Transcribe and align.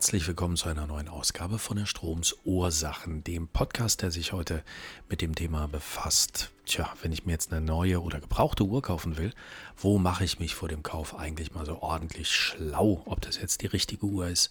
Herzlich 0.00 0.26
willkommen 0.26 0.56
zu 0.56 0.70
einer 0.70 0.86
neuen 0.86 1.10
Ausgabe 1.10 1.58
von 1.58 1.76
der 1.76 1.84
Stroms 1.84 2.34
Ursachen, 2.46 3.22
dem 3.22 3.48
Podcast, 3.48 4.00
der 4.00 4.10
sich 4.10 4.32
heute 4.32 4.64
mit 5.10 5.20
dem 5.20 5.34
Thema 5.34 5.68
befasst. 5.68 6.52
Tja, 6.64 6.90
wenn 7.02 7.12
ich 7.12 7.26
mir 7.26 7.32
jetzt 7.32 7.52
eine 7.52 7.60
neue 7.60 8.00
oder 8.00 8.18
gebrauchte 8.18 8.64
Uhr 8.64 8.80
kaufen 8.80 9.18
will, 9.18 9.34
wo 9.76 9.98
mache 9.98 10.24
ich 10.24 10.38
mich 10.38 10.54
vor 10.54 10.70
dem 10.70 10.82
Kauf 10.82 11.18
eigentlich 11.18 11.52
mal 11.52 11.66
so 11.66 11.82
ordentlich 11.82 12.30
schlau, 12.30 13.02
ob 13.04 13.20
das 13.20 13.42
jetzt 13.42 13.60
die 13.60 13.66
richtige 13.66 14.06
Uhr 14.06 14.26
ist 14.26 14.48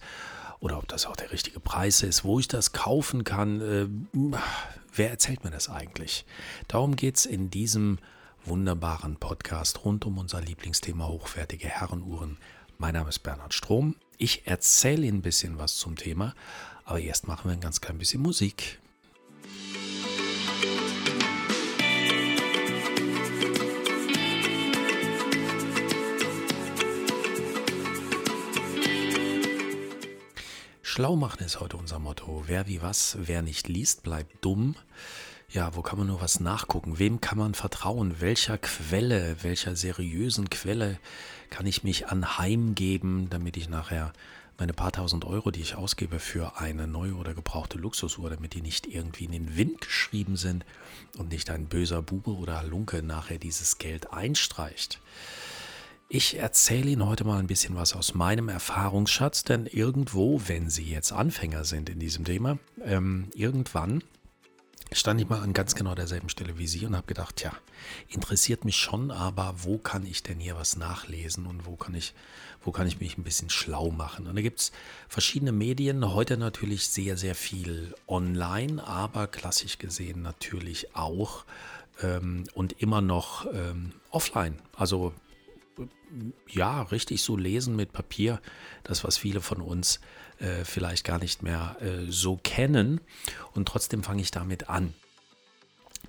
oder 0.60 0.78
ob 0.78 0.86
das 0.86 1.06
auch 1.06 1.16
der 1.16 1.32
richtige 1.32 1.58
Preis 1.58 2.04
ist, 2.04 2.22
wo 2.22 2.38
ich 2.38 2.46
das 2.46 2.70
kaufen 2.70 3.24
kann. 3.24 3.60
Äh, 3.60 3.88
wer 4.94 5.10
erzählt 5.10 5.42
mir 5.42 5.50
das 5.50 5.68
eigentlich? 5.68 6.26
Darum 6.68 6.94
geht 6.94 7.16
es 7.16 7.26
in 7.26 7.50
diesem 7.50 7.98
wunderbaren 8.44 9.16
Podcast 9.16 9.84
rund 9.84 10.06
um 10.06 10.16
unser 10.18 10.40
Lieblingsthema 10.40 11.08
hochwertige 11.08 11.66
Herrenuhren. 11.68 12.38
Mein 12.80 12.94
Name 12.94 13.10
ist 13.10 13.18
Bernhard 13.18 13.52
Strom. 13.52 13.94
Ich 14.16 14.46
erzähle 14.46 15.06
Ihnen 15.06 15.18
ein 15.18 15.22
bisschen 15.22 15.58
was 15.58 15.76
zum 15.76 15.96
Thema, 15.96 16.34
aber 16.86 16.98
erst 16.98 17.28
machen 17.28 17.50
wir 17.50 17.52
ein 17.52 17.60
ganz 17.60 17.82
klein 17.82 17.98
bisschen 17.98 18.22
Musik. 18.22 18.78
Schlau 30.80 31.16
machen 31.16 31.44
ist 31.44 31.60
heute 31.60 31.76
unser 31.76 31.98
Motto. 31.98 32.44
Wer 32.46 32.66
wie 32.66 32.80
was, 32.80 33.18
wer 33.20 33.42
nicht 33.42 33.68
liest, 33.68 34.02
bleibt 34.04 34.42
dumm. 34.42 34.74
Ja, 35.52 35.74
wo 35.74 35.82
kann 35.82 35.98
man 35.98 36.06
nur 36.06 36.20
was 36.20 36.38
nachgucken? 36.38 37.00
Wem 37.00 37.20
kann 37.20 37.36
man 37.36 37.54
vertrauen? 37.54 38.20
Welcher 38.20 38.56
Quelle, 38.56 39.36
welcher 39.42 39.74
seriösen 39.74 40.48
Quelle 40.48 41.00
kann 41.50 41.66
ich 41.66 41.82
mich 41.82 42.06
anheimgeben, 42.06 43.28
damit 43.30 43.56
ich 43.56 43.68
nachher 43.68 44.12
meine 44.58 44.72
paar 44.72 44.92
tausend 44.92 45.24
Euro, 45.24 45.50
die 45.50 45.62
ich 45.62 45.74
ausgebe 45.74 46.20
für 46.20 46.60
eine 46.60 46.86
neue 46.86 47.14
oder 47.14 47.34
gebrauchte 47.34 47.78
Luxusuhr, 47.78 48.30
damit 48.30 48.54
die 48.54 48.62
nicht 48.62 48.86
irgendwie 48.86 49.24
in 49.24 49.32
den 49.32 49.56
Wind 49.56 49.80
geschrieben 49.80 50.36
sind 50.36 50.64
und 51.18 51.30
nicht 51.30 51.50
ein 51.50 51.66
böser 51.66 52.00
Bube 52.00 52.30
oder 52.30 52.58
Halunke 52.58 53.02
nachher 53.02 53.38
dieses 53.38 53.78
Geld 53.78 54.12
einstreicht. 54.12 55.00
Ich 56.08 56.36
erzähle 56.36 56.90
Ihnen 56.90 57.06
heute 57.06 57.24
mal 57.24 57.40
ein 57.40 57.48
bisschen 57.48 57.74
was 57.74 57.96
aus 57.96 58.14
meinem 58.14 58.48
Erfahrungsschatz, 58.48 59.42
denn 59.42 59.66
irgendwo, 59.66 60.42
wenn 60.46 60.70
Sie 60.70 60.84
jetzt 60.84 61.10
Anfänger 61.10 61.64
sind 61.64 61.88
in 61.88 61.98
diesem 61.98 62.24
Thema, 62.24 62.58
ähm, 62.84 63.28
irgendwann 63.34 64.04
stand 64.92 65.20
ich 65.20 65.28
mal 65.28 65.40
an 65.40 65.52
ganz 65.52 65.74
genau 65.74 65.94
derselben 65.94 66.28
Stelle 66.28 66.58
wie 66.58 66.66
Sie 66.66 66.84
und 66.84 66.96
habe 66.96 67.06
gedacht, 67.06 67.42
ja, 67.42 67.52
interessiert 68.08 68.64
mich 68.64 68.76
schon, 68.76 69.10
aber 69.10 69.54
wo 69.58 69.78
kann 69.78 70.04
ich 70.04 70.22
denn 70.22 70.40
hier 70.40 70.56
was 70.56 70.76
nachlesen 70.76 71.46
und 71.46 71.66
wo 71.66 71.76
kann 71.76 71.94
ich, 71.94 72.14
wo 72.64 72.72
kann 72.72 72.88
ich 72.88 72.98
mich 72.98 73.16
ein 73.16 73.22
bisschen 73.22 73.50
schlau 73.50 73.90
machen? 73.90 74.26
Und 74.26 74.34
da 74.34 74.42
gibt 74.42 74.60
es 74.60 74.72
verschiedene 75.08 75.52
Medien, 75.52 76.12
heute 76.12 76.36
natürlich 76.36 76.88
sehr, 76.88 77.16
sehr 77.16 77.34
viel 77.34 77.94
online, 78.08 78.84
aber 78.84 79.28
klassisch 79.28 79.78
gesehen 79.78 80.22
natürlich 80.22 80.94
auch 80.96 81.44
ähm, 82.02 82.44
und 82.54 82.72
immer 82.80 83.00
noch 83.00 83.46
ähm, 83.52 83.92
offline. 84.10 84.58
Also 84.74 85.14
ja, 86.48 86.82
richtig 86.82 87.22
so 87.22 87.36
lesen 87.36 87.76
mit 87.76 87.92
Papier, 87.92 88.40
das, 88.82 89.04
was 89.04 89.18
viele 89.18 89.40
von 89.40 89.60
uns 89.60 90.00
äh, 90.40 90.64
vielleicht 90.64 91.04
gar 91.04 91.18
nicht 91.18 91.42
mehr 91.42 91.76
äh, 91.80 92.10
so 92.10 92.38
kennen. 92.42 93.00
Und 93.52 93.68
trotzdem 93.68 94.02
fange 94.02 94.22
ich 94.22 94.30
damit 94.30 94.68
an. 94.68 94.94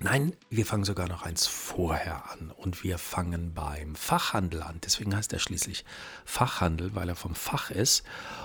Nein, 0.00 0.34
wir 0.50 0.66
fangen 0.66 0.84
sogar 0.84 1.06
noch 1.06 1.22
eins 1.22 1.46
vorher 1.46 2.28
an 2.32 2.50
und 2.50 2.82
wir 2.82 2.98
fangen 2.98 3.54
beim 3.54 3.94
Fachhandel 3.94 4.62
an. 4.62 4.80
Deswegen 4.82 5.14
heißt 5.14 5.32
er 5.32 5.38
schließlich 5.38 5.84
Fachhandel, 6.24 6.94
weil 6.94 7.08
er 7.08 7.14
vom 7.14 7.36
Fach 7.36 7.70
ist 7.70 8.02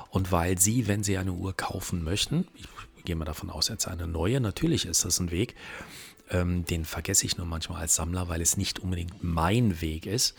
und 0.10 0.32
weil 0.32 0.60
Sie, 0.60 0.88
wenn 0.88 1.04
Sie 1.04 1.18
eine 1.18 1.32
Uhr 1.32 1.58
kaufen 1.58 2.04
möchten, 2.04 2.48
ich 2.98 3.06
gehe 3.06 3.16
mal 3.16 3.26
davon 3.26 3.50
aus, 3.50 3.70
jetzt 3.70 3.88
eine 3.88 4.06
neue, 4.06 4.40
natürlich 4.40 4.86
ist 4.86 5.04
das 5.04 5.20
ein 5.20 5.32
Weg, 5.32 5.56
ähm, 6.30 6.66
den 6.66 6.86
vergesse 6.86 7.26
ich 7.26 7.38
nur 7.38 7.46
manchmal 7.46 7.82
als 7.82 7.96
Sammler, 7.96 8.28
weil 8.28 8.42
es 8.42 8.58
nicht 8.58 8.80
unbedingt 8.80 9.24
mein 9.24 9.82
Weg 9.82 10.06
ist. 10.06 10.36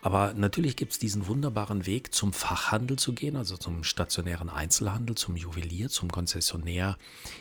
Aber 0.00 0.34
natürlich 0.34 0.76
gibt 0.76 0.92
es 0.92 0.98
diesen 0.98 1.26
wunderbaren 1.26 1.86
Weg, 1.86 2.14
zum 2.14 2.32
Fachhandel 2.32 2.98
zu 2.98 3.12
gehen, 3.12 3.36
also 3.36 3.56
zum 3.56 3.84
stationären 3.84 4.48
Einzelhandel, 4.48 5.16
zum 5.16 5.36
Juwelier, 5.36 5.88
zum 5.88 6.10
Konzessionär 6.10 6.96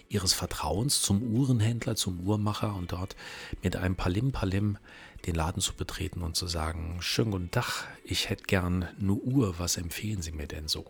ihres 0.10 0.34
Vertrauens, 0.34 1.02
zum 1.02 1.22
Uhrenhändler, 1.22 1.96
zum 1.96 2.20
Uhrmacher 2.22 2.76
und 2.76 2.92
dort 2.92 3.16
mit 3.62 3.76
einem 3.76 3.96
Palim 3.96 4.32
Palim 4.32 4.78
den 5.26 5.36
Laden 5.36 5.62
zu 5.62 5.74
betreten 5.74 6.22
und 6.22 6.36
zu 6.36 6.48
sagen, 6.48 6.98
schönen 7.00 7.32
guten 7.32 7.52
Tag, 7.52 7.88
ich 8.04 8.30
hätte 8.30 8.46
gern 8.46 8.88
eine 9.00 9.14
Uhr, 9.14 9.60
was 9.60 9.78
empfehlen 9.78 10.22
Sie 10.22 10.32
mir 10.32 10.48
denn 10.48 10.68
so? 10.68 10.86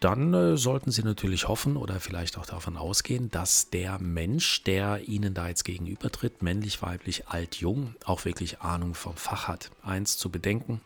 Dann 0.00 0.32
äh, 0.32 0.56
sollten 0.56 0.90
Sie 0.90 1.02
natürlich 1.02 1.46
hoffen 1.46 1.76
oder 1.76 2.00
vielleicht 2.00 2.38
auch 2.38 2.46
davon 2.46 2.76
ausgehen, 2.76 3.30
dass 3.30 3.70
der 3.70 3.98
Mensch, 3.98 4.62
der 4.64 5.08
Ihnen 5.08 5.34
da 5.34 5.48
jetzt 5.48 5.64
gegenübertritt, 5.64 6.42
männlich, 6.42 6.82
weiblich, 6.82 7.28
alt, 7.28 7.56
jung, 7.56 7.94
auch 8.04 8.24
wirklich 8.24 8.60
Ahnung 8.60 8.94
vom 8.94 9.14
Fach 9.14 9.46
hat. 9.46 9.70
Eins 9.82 10.16
zu 10.16 10.30
bedenken, 10.30 10.80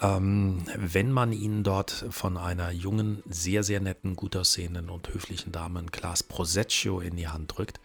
ähm, 0.00 0.62
wenn 0.76 1.10
man 1.10 1.32
Ihnen 1.32 1.64
dort 1.64 1.90
von 2.10 2.36
einer 2.36 2.70
jungen, 2.70 3.22
sehr, 3.28 3.64
sehr 3.64 3.80
netten, 3.80 4.16
gut 4.16 4.36
aussehenden 4.36 4.88
und 4.88 5.12
höflichen 5.12 5.52
Dame 5.52 5.80
ein 5.80 5.90
Glas 5.90 6.22
Prosecco 6.22 7.00
in 7.00 7.16
die 7.16 7.28
Hand 7.28 7.56
drückt, 7.56 7.80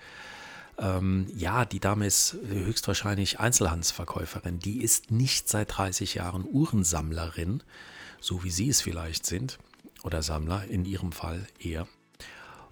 ähm, 0.79 1.27
ja, 1.35 1.65
die 1.65 1.79
Dame 1.79 2.05
ist 2.05 2.37
höchstwahrscheinlich 2.47 3.39
Einzelhandelsverkäuferin. 3.39 4.59
Die 4.59 4.81
ist 4.81 5.09
nicht 5.09 5.49
seit 5.49 5.75
30 5.77 6.15
Jahren 6.15 6.45
Uhrensammlerin, 6.45 7.63
so 8.19 8.43
wie 8.43 8.51
Sie 8.51 8.69
es 8.69 8.81
vielleicht 8.81 9.25
sind, 9.25 9.59
oder 10.03 10.21
Sammler 10.21 10.65
in 10.65 10.85
Ihrem 10.85 11.11
Fall 11.11 11.47
eher. 11.59 11.87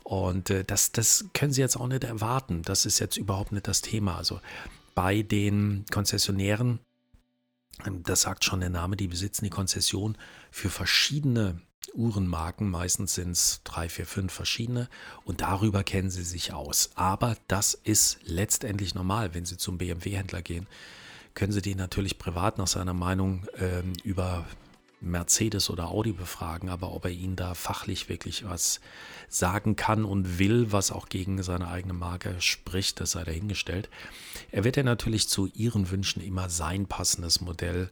Und 0.04 0.50
äh, 0.50 0.64
das, 0.64 0.92
das 0.92 1.26
können 1.34 1.52
Sie 1.52 1.62
jetzt 1.62 1.78
auch 1.78 1.88
nicht 1.88 2.04
erwarten. 2.04 2.62
Das 2.62 2.86
ist 2.86 3.00
jetzt 3.00 3.18
überhaupt 3.18 3.52
nicht 3.52 3.68
das 3.68 3.82
Thema. 3.82 4.18
Also 4.18 4.40
bei 4.94 5.24
den 5.24 5.86
Konzessionären, 5.92 6.80
ähm, 7.86 8.04
das 8.04 8.22
sagt 8.22 8.46
schon 8.46 8.60
der 8.60 8.70
Name, 8.70 8.96
die 8.96 9.08
besitzen 9.08 9.46
die 9.46 9.50
Konzession 9.50 10.18
für 10.52 10.70
verschiedene 10.70 11.60
Uhrenmarken. 11.94 12.70
Meistens 12.70 13.16
sind 13.16 13.32
es 13.32 13.62
drei, 13.64 13.90
vier, 13.90 14.06
fünf 14.06 14.32
verschiedene 14.32 14.88
und 15.24 15.42
darüber 15.42 15.84
kennen 15.84 16.12
sie 16.12 16.24
sich 16.24 16.54
aus. 16.54 16.92
Aber 16.96 17.36
das 17.48 17.74
ist 17.74 18.20
letztendlich 18.24 18.94
normal, 18.96 19.34
wenn 19.34 19.46
Sie 19.46 19.58
zum 19.58 19.78
BMW-Händler 19.78 20.42
gehen 20.42 20.68
können 21.36 21.52
Sie 21.52 21.62
den 21.62 21.78
natürlich 21.78 22.18
privat 22.18 22.58
nach 22.58 22.68
seiner 22.68 22.94
Meinung 22.94 23.46
ähm, 23.60 23.94
über 24.04 24.46
Mercedes 25.06 25.70
oder 25.70 25.90
Audi 25.90 26.12
befragen, 26.12 26.70
aber 26.70 26.92
ob 26.92 27.06
er 27.06 27.12
ihnen 27.12 27.36
da 27.36 27.54
fachlich 27.54 28.10
wirklich 28.10 28.46
was 28.48 28.80
sagen 29.30 29.76
kann 29.76 30.06
und 30.06 30.40
will, 30.40 30.72
was 30.72 30.92
auch 30.92 31.10
gegen 31.10 31.42
seine 31.44 31.68
eigene 31.68 31.94
Marke 31.94 32.36
spricht, 32.40 33.00
das 33.00 33.12
sei 33.12 33.24
dahingestellt. 33.24 33.90
Er 34.52 34.64
wird 34.64 34.78
ja 34.78 34.84
natürlich 34.84 35.30
zu 35.30 35.48
ihren 35.48 35.90
Wünschen 35.92 36.22
immer 36.22 36.50
sein 36.50 36.86
passendes 36.86 37.42
Modell 37.42 37.90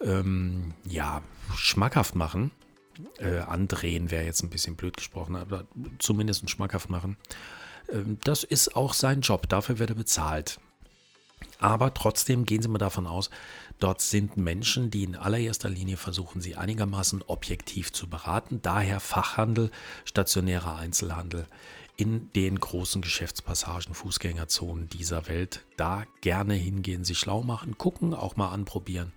ähm, 0.00 0.74
ja, 0.88 1.22
schmackhaft 1.54 2.14
machen. 2.14 2.50
Äh, 3.18 3.38
andrehen 3.40 4.10
wäre 4.10 4.24
jetzt 4.24 4.42
ein 4.42 4.50
bisschen 4.50 4.76
blöd 4.76 4.96
gesprochen, 4.96 5.36
aber 5.36 5.64
zumindest 5.98 6.48
schmackhaft 6.48 6.88
machen. 6.88 7.16
Ähm, 7.90 8.18
das 8.24 8.44
ist 8.44 8.74
auch 8.76 8.94
sein 8.94 9.20
Job, 9.20 9.48
dafür 9.48 9.78
wird 9.78 9.90
er 9.90 9.96
bezahlt. 9.96 10.58
Aber 11.58 11.94
trotzdem 11.94 12.44
gehen 12.44 12.62
Sie 12.62 12.68
mal 12.68 12.78
davon 12.78 13.06
aus, 13.06 13.30
dort 13.78 14.00
sind 14.00 14.36
Menschen, 14.36 14.90
die 14.90 15.04
in 15.04 15.16
allererster 15.16 15.68
Linie 15.68 15.96
versuchen, 15.96 16.40
Sie 16.40 16.56
einigermaßen 16.56 17.22
objektiv 17.26 17.92
zu 17.92 18.08
beraten. 18.08 18.60
Daher 18.62 19.00
Fachhandel, 19.00 19.70
stationärer 20.04 20.76
Einzelhandel 20.76 21.46
in 21.96 22.30
den 22.34 22.60
großen 22.60 23.00
Geschäftspassagen, 23.00 23.94
Fußgängerzonen 23.94 24.88
dieser 24.88 25.28
Welt. 25.28 25.64
Da 25.76 26.04
gerne 26.20 26.54
hingehen, 26.54 27.04
sich 27.04 27.18
schlau 27.18 27.42
machen, 27.42 27.78
gucken, 27.78 28.12
auch 28.12 28.36
mal 28.36 28.50
anprobieren. 28.50 29.12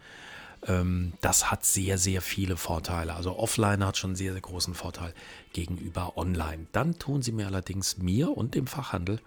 Ähm, 0.68 1.14
das 1.22 1.52
hat 1.52 1.66
sehr, 1.66 1.98
sehr 1.98 2.22
viele 2.22 2.58
Vorteile. 2.58 3.16
Also 3.16 3.38
offline 3.38 3.86
hat 3.86 3.98
schon 3.98 4.16
sehr, 4.16 4.34
sehr 4.34 4.42
großen 4.42 4.74
Vorteil 4.74 5.14
gegenüber 5.54 6.18
online. 6.18 6.68
Dann 6.72 7.00
tun 7.00 7.22
Sie 7.22 7.32
mir 7.32 7.48
allerdings 7.48 7.98
mir 7.98 8.36
und 8.36 8.56
dem 8.56 8.68
Fachhandel 8.68 9.20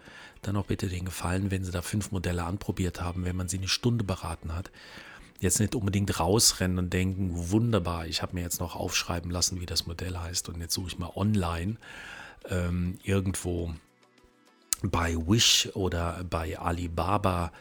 dann 0.42 0.56
auch 0.56 0.66
bitte 0.66 0.88
den 0.88 1.04
Gefallen, 1.04 1.50
wenn 1.50 1.64
Sie 1.64 1.70
da 1.70 1.82
fünf 1.82 2.10
Modelle 2.10 2.44
anprobiert 2.44 3.00
haben, 3.00 3.24
wenn 3.24 3.36
man 3.36 3.48
sie 3.48 3.58
eine 3.58 3.68
Stunde 3.68 4.04
beraten 4.04 4.54
hat. 4.54 4.70
Jetzt 5.40 5.58
nicht 5.58 5.74
unbedingt 5.74 6.20
rausrennen 6.20 6.78
und 6.78 6.92
denken, 6.92 7.30
wunderbar, 7.50 8.06
ich 8.06 8.22
habe 8.22 8.34
mir 8.34 8.42
jetzt 8.42 8.60
noch 8.60 8.76
aufschreiben 8.76 9.30
lassen, 9.30 9.60
wie 9.60 9.66
das 9.66 9.86
Modell 9.86 10.16
heißt 10.16 10.48
und 10.48 10.60
jetzt 10.60 10.74
suche 10.74 10.88
ich 10.88 10.98
mal 10.98 11.10
online 11.16 11.76
ähm, 12.48 12.98
irgendwo 13.02 13.74
bei 14.82 15.16
Wish 15.16 15.68
oder 15.74 16.24
bei 16.28 16.58
Alibaba 16.58 17.52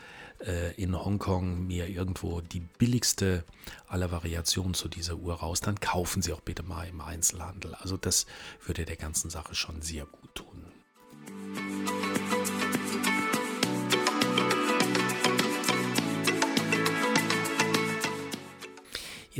äh, 0.46 0.74
in 0.76 0.96
Hongkong 0.96 1.68
mir 1.68 1.88
irgendwo 1.88 2.42
die 2.42 2.60
billigste 2.60 3.44
aller 3.88 4.12
Variationen 4.12 4.74
zu 4.74 4.88
dieser 4.88 5.16
Uhr 5.16 5.36
raus, 5.36 5.62
dann 5.62 5.80
kaufen 5.80 6.22
Sie 6.22 6.34
auch 6.34 6.42
bitte 6.42 6.64
mal 6.64 6.88
im 6.88 7.02
Einzelhandel. 7.02 7.76
Also 7.76 7.98
das 7.98 8.26
würde 8.66 8.86
der 8.86 8.98
ganzen 8.98 9.30
Sache 9.30 9.56
schon 9.56 9.82
sehr 9.82 10.06
gut 10.06 10.36
tun. 10.36 12.11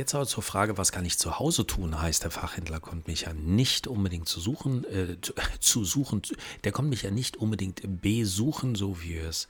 Jetzt 0.02 0.16
aber 0.16 0.26
zur 0.26 0.42
Frage, 0.42 0.78
was 0.78 0.90
kann 0.90 1.04
ich 1.04 1.16
zu 1.16 1.38
Hause 1.38 1.64
tun, 1.64 2.02
heißt 2.02 2.24
der 2.24 2.32
Fachhändler 2.32 2.80
kommt 2.80 3.06
mich 3.06 3.20
ja 3.20 3.32
nicht 3.34 3.86
unbedingt 3.86 4.28
zu 4.28 4.40
suchen, 4.40 4.82
äh, 4.82 5.16
zu 5.60 5.84
suchen, 5.84 6.22
der 6.64 6.72
kommt 6.72 6.90
mich 6.90 7.02
ja 7.02 7.12
nicht 7.12 7.36
unbedingt 7.36 7.82
besuchen, 8.02 8.74
so 8.74 9.00
wie 9.00 9.18
es 9.18 9.46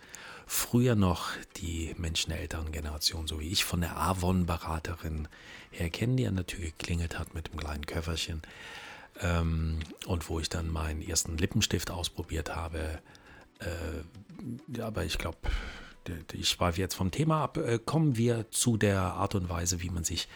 früher 0.46 0.94
noch 0.94 1.30
die 1.56 1.94
Menschen 1.96 2.32
der 2.32 2.40
älteren 2.40 2.70
Generation, 2.70 3.26
so 3.26 3.40
wie 3.40 3.48
ich, 3.48 3.64
von 3.64 3.80
der 3.80 3.96
Avon-Beraterin 3.96 5.26
her 5.70 5.88
kennen, 5.88 6.18
die 6.18 6.26
an 6.26 6.36
der 6.36 6.46
Tür 6.46 6.66
geklingelt 6.66 7.18
hat 7.18 7.32
mit 7.32 7.48
dem 7.48 7.58
kleinen 7.58 7.86
Köfferchen 7.86 8.42
ähm, 9.22 9.78
und 10.04 10.28
wo 10.28 10.38
ich 10.38 10.50
dann 10.50 10.68
meinen 10.68 11.00
ersten 11.00 11.38
Lippenstift 11.38 11.90
ausprobiert 11.90 12.54
habe. 12.54 12.98
Äh, 13.58 14.82
aber 14.82 15.06
ich 15.06 15.16
glaube, 15.16 15.38
ich 16.32 16.48
schweife 16.48 16.80
jetzt 16.80 16.94
vom 16.94 17.10
Thema 17.10 17.42
ab. 17.42 17.56
Äh, 17.56 17.78
kommen 17.84 18.16
wir 18.16 18.50
zu 18.50 18.76
der 18.76 19.00
Art 19.00 19.34
und 19.34 19.48
Weise, 19.48 19.80
wie 19.80 19.90
man 19.90 20.04
sich 20.04 20.28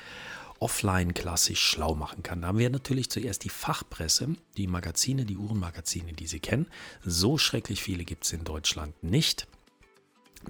offline 0.58 1.14
klassisch 1.14 1.60
schlau 1.60 1.94
machen 1.94 2.22
kann. 2.22 2.42
Da 2.42 2.48
haben 2.48 2.58
wir 2.58 2.70
natürlich 2.70 3.10
zuerst 3.10 3.44
die 3.44 3.50
Fachpresse, 3.50 4.36
die 4.56 4.66
Magazine, 4.66 5.24
die 5.24 5.36
Uhrenmagazine, 5.36 6.12
die 6.12 6.26
Sie 6.26 6.40
kennen. 6.40 6.66
So 7.04 7.38
schrecklich 7.38 7.82
viele 7.82 8.04
gibt 8.04 8.24
es 8.24 8.32
in 8.32 8.44
Deutschland 8.44 9.02
nicht. 9.02 9.46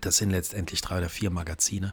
Das 0.01 0.19
sind 0.19 0.31
letztendlich 0.31 0.81
drei 0.81 0.99
oder 0.99 1.09
vier 1.09 1.31
Magazine 1.31 1.93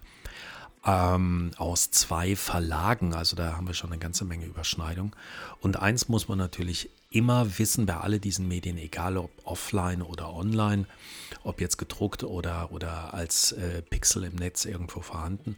ähm, 0.85 1.51
aus 1.57 1.91
zwei 1.91 2.35
Verlagen. 2.35 3.13
Also 3.13 3.35
da 3.35 3.55
haben 3.55 3.67
wir 3.67 3.73
schon 3.73 3.91
eine 3.91 3.99
ganze 3.99 4.25
Menge 4.25 4.45
Überschneidung. 4.45 5.15
Und 5.61 5.77
eins 5.77 6.09
muss 6.09 6.27
man 6.27 6.37
natürlich 6.37 6.89
immer 7.09 7.57
wissen 7.57 7.85
bei 7.85 7.97
all 7.97 8.19
diesen 8.19 8.47
Medien, 8.47 8.77
egal 8.77 9.17
ob 9.17 9.31
offline 9.45 10.01
oder 10.01 10.33
online, 10.33 10.85
ob 11.43 11.61
jetzt 11.61 11.77
gedruckt 11.77 12.23
oder, 12.23 12.71
oder 12.71 13.13
als 13.13 13.51
äh, 13.53 13.81
Pixel 13.81 14.23
im 14.23 14.35
Netz 14.35 14.65
irgendwo 14.65 15.01
vorhanden. 15.01 15.57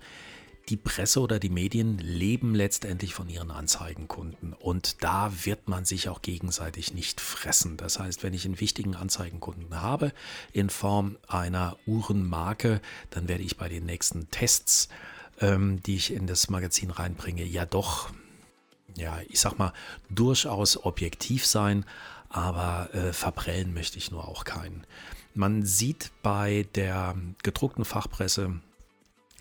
Die 0.70 0.78
Presse 0.78 1.20
oder 1.22 1.38
die 1.38 1.50
Medien 1.50 2.00
leben 2.00 2.56
letztendlich 2.56 3.14
von 3.14 3.30
ihren 3.30 3.52
Anzeigenkunden 3.52 4.54
und 4.54 5.04
da 5.04 5.32
wird 5.44 5.68
man 5.68 5.86
sich 5.86 6.10
auch 6.10 6.24
gegenseitig 6.24 6.92
nicht 6.92 7.22
fressen. 7.22 7.78
Das 7.78 8.00
heißt, 8.00 8.24
wenn 8.24 8.34
ich 8.34 8.46
einen 8.46 8.60
wichtigen 8.60 8.96
Anzeigenkunden 8.96 9.80
habe 9.82 10.12
in 10.54 10.72
Form 10.72 11.18
einer 11.28 11.78
Uhrenmarke, 11.86 12.82
dann 13.12 13.28
werde 13.28 13.44
ich 13.44 13.58
bei 13.58 13.70
den 13.70 13.86
nächsten 13.86 14.32
Tests 14.32 14.90
ähm, 15.42 15.82
die 15.84 15.96
ich 15.96 16.14
in 16.14 16.28
das 16.28 16.50
Magazin 16.50 16.92
reinbringe, 16.92 17.44
ja 17.44 17.66
doch, 17.66 18.10
ja, 18.96 19.20
ich 19.28 19.40
sag 19.40 19.58
mal, 19.58 19.74
durchaus 20.10 20.84
objektiv 20.84 21.46
sein, 21.46 21.86
aber 22.30 22.94
äh, 22.94 23.14
verprellen 23.14 23.74
möchte 23.74 23.98
ich 23.98 24.12
nur 24.12 24.28
auch 24.28 24.44
keinen. 24.46 24.86
Man 25.36 25.66
sieht 25.66 26.12
bei 26.24 26.66
der 26.76 27.16
gedruckten 27.44 27.86
Fachpresse 27.86 28.62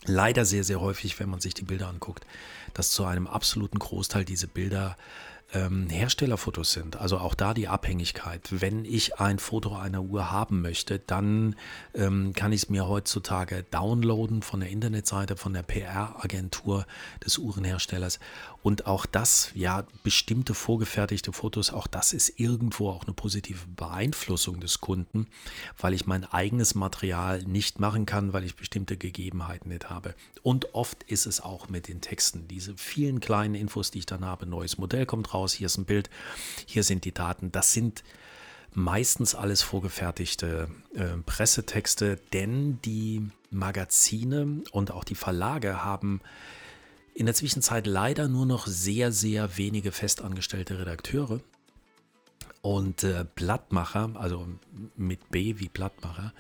leider 0.05 0.45
sehr, 0.45 0.65
sehr 0.65 0.81
häufig, 0.81 1.19
wenn 1.21 1.31
man 1.31 1.41
sich 1.41 1.55
die 1.55 1.65
Bilder 1.65 1.89
anguckt, 1.89 2.27
dass 2.75 2.91
zu 2.91 3.05
einem 3.05 3.27
absoluten 3.27 3.79
Großteil 3.79 4.25
diese 4.25 4.49
Bilder 4.49 4.97
ähm, 5.55 5.89
Herstellerfotos 5.89 6.73
sind. 6.73 6.97
Also 6.97 7.19
auch 7.19 7.35
da 7.35 7.55
die 7.55 7.69
Abhängigkeit. 7.69 8.49
Wenn 8.51 8.85
ich 8.85 9.19
ein 9.21 9.39
Foto 9.39 9.77
einer 9.77 10.03
Uhr 10.03 10.31
haben 10.31 10.61
möchte, 10.61 10.99
dann 10.99 11.57
ähm, 11.95 12.33
kann 12.35 12.53
ich 12.53 12.65
es 12.65 12.69
mir 12.69 12.89
heutzutage 12.89 13.65
downloaden 13.71 14.43
von 14.43 14.61
der 14.61 14.71
Internetseite, 14.71 15.37
von 15.37 15.55
der 15.55 15.63
PR-Agentur 15.63 16.87
des 17.25 17.39
Uhrenherstellers. 17.39 18.19
Und 18.63 18.87
auch 18.87 19.07
das, 19.07 19.51
ja, 19.55 19.85
bestimmte 20.03 20.55
vorgefertigte 20.55 21.33
Fotos, 21.33 21.73
auch 21.73 21.87
das 21.87 22.13
ist 22.13 22.41
irgendwo 22.41 22.89
auch 22.89 23.05
eine 23.05 23.13
positive 23.13 23.67
Beeinflussung 23.77 24.59
des 24.61 24.81
Kunden, 24.81 25.27
weil 25.79 25.93
ich 25.93 26.07
mein 26.07 26.25
eigenes 26.25 26.75
Material 26.75 27.43
nicht 27.43 27.79
machen 27.79 28.07
kann, 28.07 28.33
weil 28.33 28.45
ich 28.45 28.57
bestimmte 28.57 28.97
Gegebenheiten 28.97 29.69
nicht 29.69 29.91
habe. 29.91 30.15
Und 30.43 30.75
oft 30.75 31.03
ist 31.05 31.27
es 31.27 31.41
auch 31.41 31.69
mit 31.69 31.89
den 31.89 32.01
Texten. 32.01 32.49
Diese 32.49 32.75
vielen 32.77 33.21
kleinen 33.21 33.55
Infos, 33.55 33.91
die 33.91 33.99
ich 33.99 34.07
dann 34.07 34.25
habe, 34.25 34.47
neues 34.47 34.79
Modell 34.79 35.05
kommt 35.05 35.35
raus, 35.35 35.44
hier 35.53 35.67
ist 35.67 35.77
ein 35.77 35.85
Bild, 35.85 36.09
hier 36.67 36.83
sind 36.83 37.05
die 37.05 37.13
Daten, 37.13 37.53
das 37.53 37.73
sind 37.73 38.03
meistens 38.73 39.35
alles 39.35 39.63
vorgefertigte 39.63 40.69
äh, 40.95 41.17
Pressetexte, 41.25 42.19
denn 42.33 42.81
die 42.83 43.29
Magazine 43.51 44.63
und 44.73 44.91
auch 44.91 45.05
die 45.05 45.15
Verlage 45.15 45.85
haben 45.85 46.21
in 47.15 47.27
der 47.27 47.35
Zwischenzeit 47.35 47.87
leider 47.87 48.27
nur 48.29 48.47
noch 48.47 48.67
sehr, 48.67 49.13
sehr 49.13 49.57
wenige 49.57 49.93
festangestellte 49.93 50.81
Redakteure. 50.81 51.41
Und 52.61 53.05
äh, 53.05 53.25
Blattmacher, 53.35 54.11
also 54.15 54.49
mit 54.97 55.31
B 55.31 55.59
wie 55.59 55.69
Blattmacher, 55.69 56.33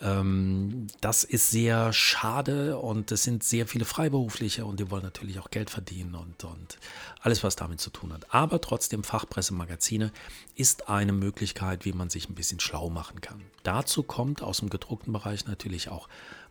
das 0.00 1.24
ist 1.24 1.50
sehr 1.50 1.92
schade 1.92 2.78
und 2.78 3.10
es 3.10 3.24
sind 3.24 3.42
sehr 3.42 3.66
viele 3.66 3.84
Freiberufliche 3.84 4.64
und 4.64 4.78
die 4.78 4.90
wollen 4.92 5.02
natürlich 5.02 5.40
auch 5.40 5.50
Geld 5.50 5.70
verdienen 5.70 6.14
und, 6.14 6.44
und 6.44 6.78
alles, 7.20 7.42
was 7.42 7.56
damit 7.56 7.80
zu 7.80 7.90
tun 7.90 8.12
hat. 8.12 8.32
Aber 8.32 8.60
trotzdem, 8.60 9.02
Fachpressemagazine 9.02 10.12
ist 10.54 10.88
eine 10.88 11.12
Möglichkeit, 11.12 11.84
wie 11.84 11.92
man 11.92 12.10
sich 12.10 12.28
ein 12.28 12.36
bisschen 12.36 12.60
schlau 12.60 12.90
machen 12.90 13.20
kann. 13.20 13.42
Dazu 13.64 14.04
kommt 14.04 14.40
aus 14.40 14.58
dem 14.58 14.70
gedruckten 14.70 15.12
Bereich 15.12 15.46
natürlich 15.46 15.88
auch 15.88 16.08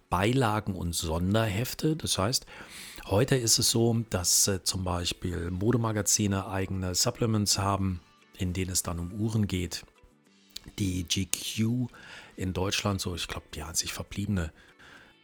Beilagen 0.10 0.76
und 0.76 0.94
Sonderhefte. 0.94 1.96
Das 1.96 2.18
heißt, 2.18 2.46
heute 3.06 3.36
ist 3.38 3.60
es 3.60 3.70
so, 3.70 4.04
dass 4.10 4.48
äh, 4.48 4.64
zum 4.64 4.84
Beispiel 4.84 5.52
Modemagazine 5.52 6.48
eigene 6.48 6.96
Supplements 6.96 7.58
haben, 7.60 8.02
in 8.38 8.52
denen 8.52 8.72
es 8.72 8.84
dann 8.84 9.00
um 9.00 9.14
Uhren 9.14 9.48
geht. 9.48 9.86
Die 10.80 11.06
GQ 11.06 11.88
in 12.38 12.54
Deutschland, 12.54 13.02
so 13.02 13.16
ich 13.16 13.28
glaube, 13.28 13.48
die 13.54 13.64
einzig 13.64 13.92
verbliebene 13.92 14.54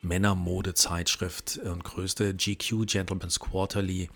Männermode-Zeitschrift 0.01 1.60
und 1.63 1.83
größte 1.83 2.33
GQ 2.33 2.86
Gentleman's 2.86 3.39
Quarterly, 3.39 4.10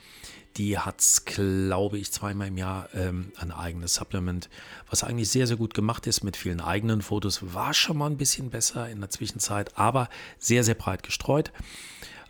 die 0.57 0.77
hat, 0.77 1.03
glaube 1.25 1.97
ich, 1.97 2.11
zweimal 2.11 2.47
im 2.47 2.57
Jahr 2.57 2.89
ähm, 2.93 3.31
ein 3.37 3.51
eigenes 3.51 3.93
Supplement, 3.93 4.49
was 4.89 5.03
eigentlich 5.03 5.29
sehr, 5.29 5.47
sehr 5.47 5.55
gut 5.55 5.73
gemacht 5.73 6.07
ist 6.07 6.23
mit 6.23 6.35
vielen 6.35 6.59
eigenen 6.59 7.01
Fotos. 7.01 7.53
War 7.53 7.73
schon 7.73 7.97
mal 7.97 8.07
ein 8.07 8.17
bisschen 8.17 8.49
besser 8.49 8.89
in 8.89 8.99
der 8.99 9.09
Zwischenzeit, 9.09 9.77
aber 9.77 10.09
sehr, 10.39 10.63
sehr 10.63 10.75
breit 10.75 11.03
gestreut. 11.03 11.51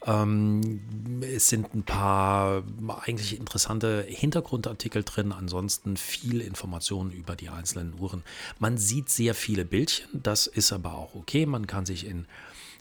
Ähm, 0.08 0.82
es 1.22 1.50
sind 1.50 1.76
ein 1.76 1.84
paar 1.84 2.64
eigentlich 3.06 3.38
interessante 3.38 4.06
Hintergrundartikel 4.08 5.04
drin, 5.04 5.32
ansonsten 5.32 5.98
viel 5.98 6.42
Informationen 6.42 7.12
über 7.12 7.36
die 7.36 7.50
einzelnen 7.50 8.00
Uhren. 8.00 8.24
Man 8.58 8.78
sieht 8.78 9.10
sehr 9.10 9.36
viele 9.36 9.66
Bildchen, 9.66 10.08
das 10.14 10.48
ist 10.48 10.72
aber 10.72 10.94
auch 10.94 11.14
okay. 11.14 11.46
Man 11.46 11.68
kann 11.68 11.86
sich 11.86 12.08
in 12.08 12.26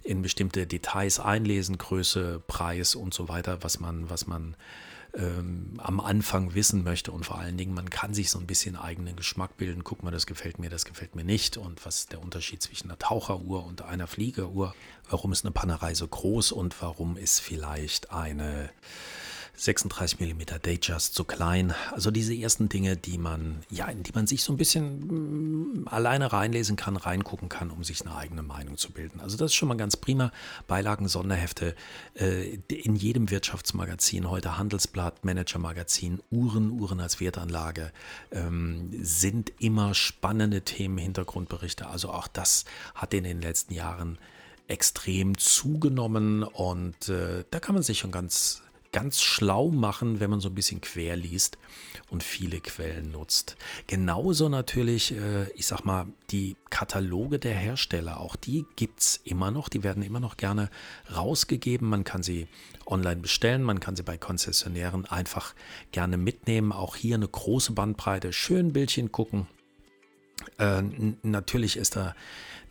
in 0.06 0.22
bestimmte 0.22 0.66
Details 0.66 1.18
einlesen, 1.18 1.78
Größe, 1.78 2.40
Preis 2.46 2.94
und 2.94 3.12
so 3.12 3.28
weiter, 3.28 3.58
was 3.62 3.80
man, 3.80 4.08
was 4.08 4.28
man 4.28 4.54
ähm, 5.16 5.74
am 5.78 6.00
Anfang 6.00 6.54
wissen 6.54 6.84
möchte. 6.84 7.12
Und 7.12 7.24
vor 7.24 7.38
allen 7.38 7.56
Dingen, 7.56 7.74
man 7.74 7.90
kann 7.90 8.14
sich 8.14 8.30
so 8.30 8.38
ein 8.38 8.46
bisschen 8.46 8.76
eigenen 8.76 9.16
Geschmack 9.16 9.56
bilden. 9.56 9.84
Guck 9.84 10.02
mal, 10.02 10.10
das 10.10 10.26
gefällt 10.26 10.58
mir, 10.58 10.70
das 10.70 10.84
gefällt 10.84 11.16
mir 11.16 11.24
nicht. 11.24 11.56
Und 11.56 11.84
was 11.86 12.00
ist 12.00 12.12
der 12.12 12.22
Unterschied 12.22 12.62
zwischen 12.62 12.90
einer 12.90 12.98
Taucheruhr 12.98 13.64
und 13.64 13.82
einer 13.82 14.06
Fliegeruhr? 14.06 14.74
Warum 15.08 15.32
ist 15.32 15.44
eine 15.44 15.52
Panerei 15.52 15.94
so 15.94 16.06
groß 16.06 16.52
und 16.52 16.80
warum 16.82 17.16
ist 17.16 17.40
vielleicht 17.40 18.12
eine 18.12 18.70
36 19.56 20.20
mm 20.20 20.40
Datejust 20.62 21.14
zu 21.14 21.24
klein. 21.24 21.74
Also 21.92 22.10
diese 22.10 22.34
ersten 22.34 22.68
Dinge, 22.68 22.96
die 22.96 23.18
man, 23.18 23.62
ja, 23.70 23.86
in 23.86 24.02
die 24.02 24.12
man 24.12 24.26
sich 24.26 24.44
so 24.44 24.52
ein 24.52 24.56
bisschen 24.56 25.80
mm, 25.82 25.88
alleine 25.88 26.32
reinlesen 26.32 26.76
kann, 26.76 26.96
reingucken 26.96 27.48
kann, 27.48 27.70
um 27.70 27.82
sich 27.82 28.02
eine 28.02 28.14
eigene 28.14 28.42
Meinung 28.42 28.76
zu 28.76 28.92
bilden. 28.92 29.20
Also 29.20 29.36
das 29.36 29.52
ist 29.52 29.54
schon 29.54 29.68
mal 29.68 29.76
ganz 29.76 29.96
prima. 29.96 30.30
Beilagen, 30.66 31.08
Sonderhefte 31.08 31.74
äh, 32.14 32.58
in 32.68 32.96
jedem 32.96 33.30
Wirtschaftsmagazin, 33.30 34.28
heute 34.28 34.58
Handelsblatt, 34.58 35.24
Managermagazin, 35.24 36.20
Uhren, 36.30 36.70
Uhren 36.70 37.00
als 37.00 37.20
Wertanlage, 37.20 37.92
ähm, 38.32 38.90
sind 39.00 39.52
immer 39.58 39.94
spannende 39.94 40.62
Themen, 40.62 40.98
Hintergrundberichte. 40.98 41.86
Also 41.86 42.10
auch 42.10 42.28
das 42.28 42.64
hat 42.94 43.14
in 43.14 43.24
den 43.24 43.40
letzten 43.40 43.72
Jahren 43.72 44.18
extrem 44.68 45.38
zugenommen 45.38 46.42
und 46.42 47.08
äh, 47.08 47.44
da 47.50 47.60
kann 47.60 47.74
man 47.74 47.82
sich 47.82 47.98
schon 47.98 48.10
ganz 48.10 48.62
ganz 48.92 49.20
schlau 49.20 49.70
machen, 49.70 50.20
wenn 50.20 50.30
man 50.30 50.40
so 50.40 50.48
ein 50.48 50.54
bisschen 50.54 50.80
quer 50.80 51.16
liest 51.16 51.58
und 52.10 52.22
viele 52.22 52.60
Quellen 52.60 53.10
nutzt. 53.10 53.56
Genauso 53.86 54.48
natürlich, 54.48 55.12
äh, 55.12 55.50
ich 55.54 55.66
sag 55.66 55.84
mal, 55.84 56.06
die 56.30 56.56
Kataloge 56.70 57.38
der 57.38 57.54
Hersteller, 57.54 58.20
auch 58.20 58.36
die 58.36 58.64
gibt 58.76 59.00
es 59.00 59.20
immer 59.24 59.50
noch, 59.50 59.68
die 59.68 59.82
werden 59.82 60.02
immer 60.02 60.20
noch 60.20 60.36
gerne 60.36 60.70
rausgegeben. 61.14 61.88
Man 61.88 62.04
kann 62.04 62.22
sie 62.22 62.48
online 62.86 63.20
bestellen, 63.20 63.62
man 63.62 63.80
kann 63.80 63.96
sie 63.96 64.02
bei 64.02 64.16
Konzessionären 64.16 65.06
einfach 65.06 65.54
gerne 65.92 66.16
mitnehmen. 66.16 66.72
Auch 66.72 66.96
hier 66.96 67.16
eine 67.16 67.28
große 67.28 67.72
Bandbreite, 67.72 68.32
schön 68.32 68.72
Bildchen 68.72 69.12
gucken. 69.12 69.46
Äh, 70.58 70.82
natürlich 71.22 71.76
ist 71.76 71.96
da 71.96 72.14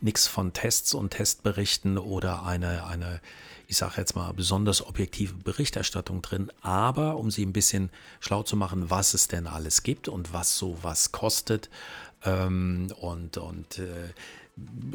nichts 0.00 0.26
von 0.26 0.52
Tests 0.52 0.94
und 0.94 1.10
Testberichten 1.10 1.98
oder 1.98 2.44
eine, 2.44 2.86
eine 2.86 3.20
ich 3.68 3.76
sage 3.76 3.94
jetzt 3.96 4.14
mal, 4.14 4.32
besonders 4.32 4.86
objektive 4.86 5.34
Berichterstattung 5.34 6.22
drin, 6.22 6.52
aber 6.60 7.16
um 7.16 7.30
sie 7.30 7.44
ein 7.44 7.52
bisschen 7.52 7.90
schlau 8.20 8.42
zu 8.42 8.56
machen, 8.56 8.90
was 8.90 9.14
es 9.14 9.28
denn 9.28 9.46
alles 9.46 9.82
gibt 9.82 10.08
und 10.08 10.32
was 10.32 10.56
sowas 10.56 11.12
kostet. 11.12 11.68
Ähm, 12.24 12.92
und 13.00 13.38
und 13.38 13.78
äh, 13.78 14.12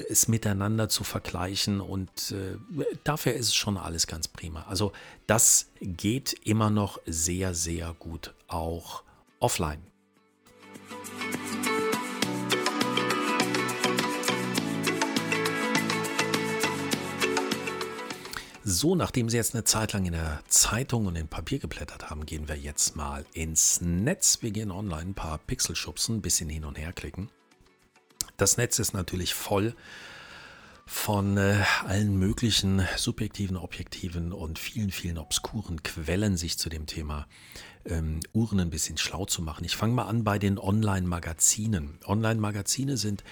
es 0.09 0.27
miteinander 0.27 0.89
zu 0.89 1.03
vergleichen 1.03 1.81
und 1.81 2.31
äh, 2.31 2.57
dafür 3.03 3.33
ist 3.33 3.47
es 3.47 3.55
schon 3.55 3.77
alles 3.77 4.07
ganz 4.07 4.27
prima. 4.27 4.65
Also 4.67 4.91
das 5.27 5.69
geht 5.81 6.33
immer 6.43 6.69
noch 6.69 6.99
sehr, 7.05 7.53
sehr 7.53 7.95
gut, 7.99 8.33
auch 8.47 9.03
offline. 9.39 9.81
So, 18.63 18.93
nachdem 18.93 19.27
Sie 19.27 19.37
jetzt 19.37 19.55
eine 19.55 19.63
Zeit 19.63 19.93
lang 19.93 20.05
in 20.05 20.13
der 20.13 20.39
Zeitung 20.47 21.07
und 21.07 21.15
in 21.15 21.27
Papier 21.27 21.57
geblättert 21.57 22.11
haben, 22.11 22.27
gehen 22.27 22.47
wir 22.47 22.55
jetzt 22.55 22.95
mal 22.95 23.25
ins 23.33 23.81
Netz. 23.81 24.37
Wir 24.41 24.51
gehen 24.51 24.69
online 24.69 25.11
ein 25.11 25.13
paar 25.15 25.39
Pixel 25.39 25.75
schubsen, 25.75 26.17
ein 26.17 26.21
bisschen 26.21 26.47
hin 26.47 26.65
und 26.65 26.77
her 26.77 26.93
klicken. 26.93 27.29
Das 28.37 28.57
Netz 28.57 28.77
ist 28.77 28.93
natürlich 28.93 29.33
voll 29.33 29.75
von 30.85 31.37
äh, 31.37 31.63
allen 31.87 32.19
möglichen 32.19 32.85
subjektiven, 32.97 33.57
objektiven 33.57 34.31
und 34.31 34.59
vielen, 34.59 34.91
vielen 34.91 35.17
obskuren 35.17 35.81
Quellen, 35.81 36.37
sich 36.37 36.59
zu 36.59 36.69
dem 36.69 36.85
Thema 36.85 37.27
ähm, 37.85 38.19
Uhren 38.31 38.59
ein 38.59 38.69
bisschen 38.69 38.97
schlau 38.97 39.25
zu 39.25 39.41
machen. 39.41 39.65
Ich 39.65 39.75
fange 39.75 39.93
mal 39.95 40.05
an 40.05 40.23
bei 40.23 40.37
den 40.37 40.59
Online-Magazinen. 40.59 41.97
Online-Magazine 42.05 42.97
sind 42.97 43.23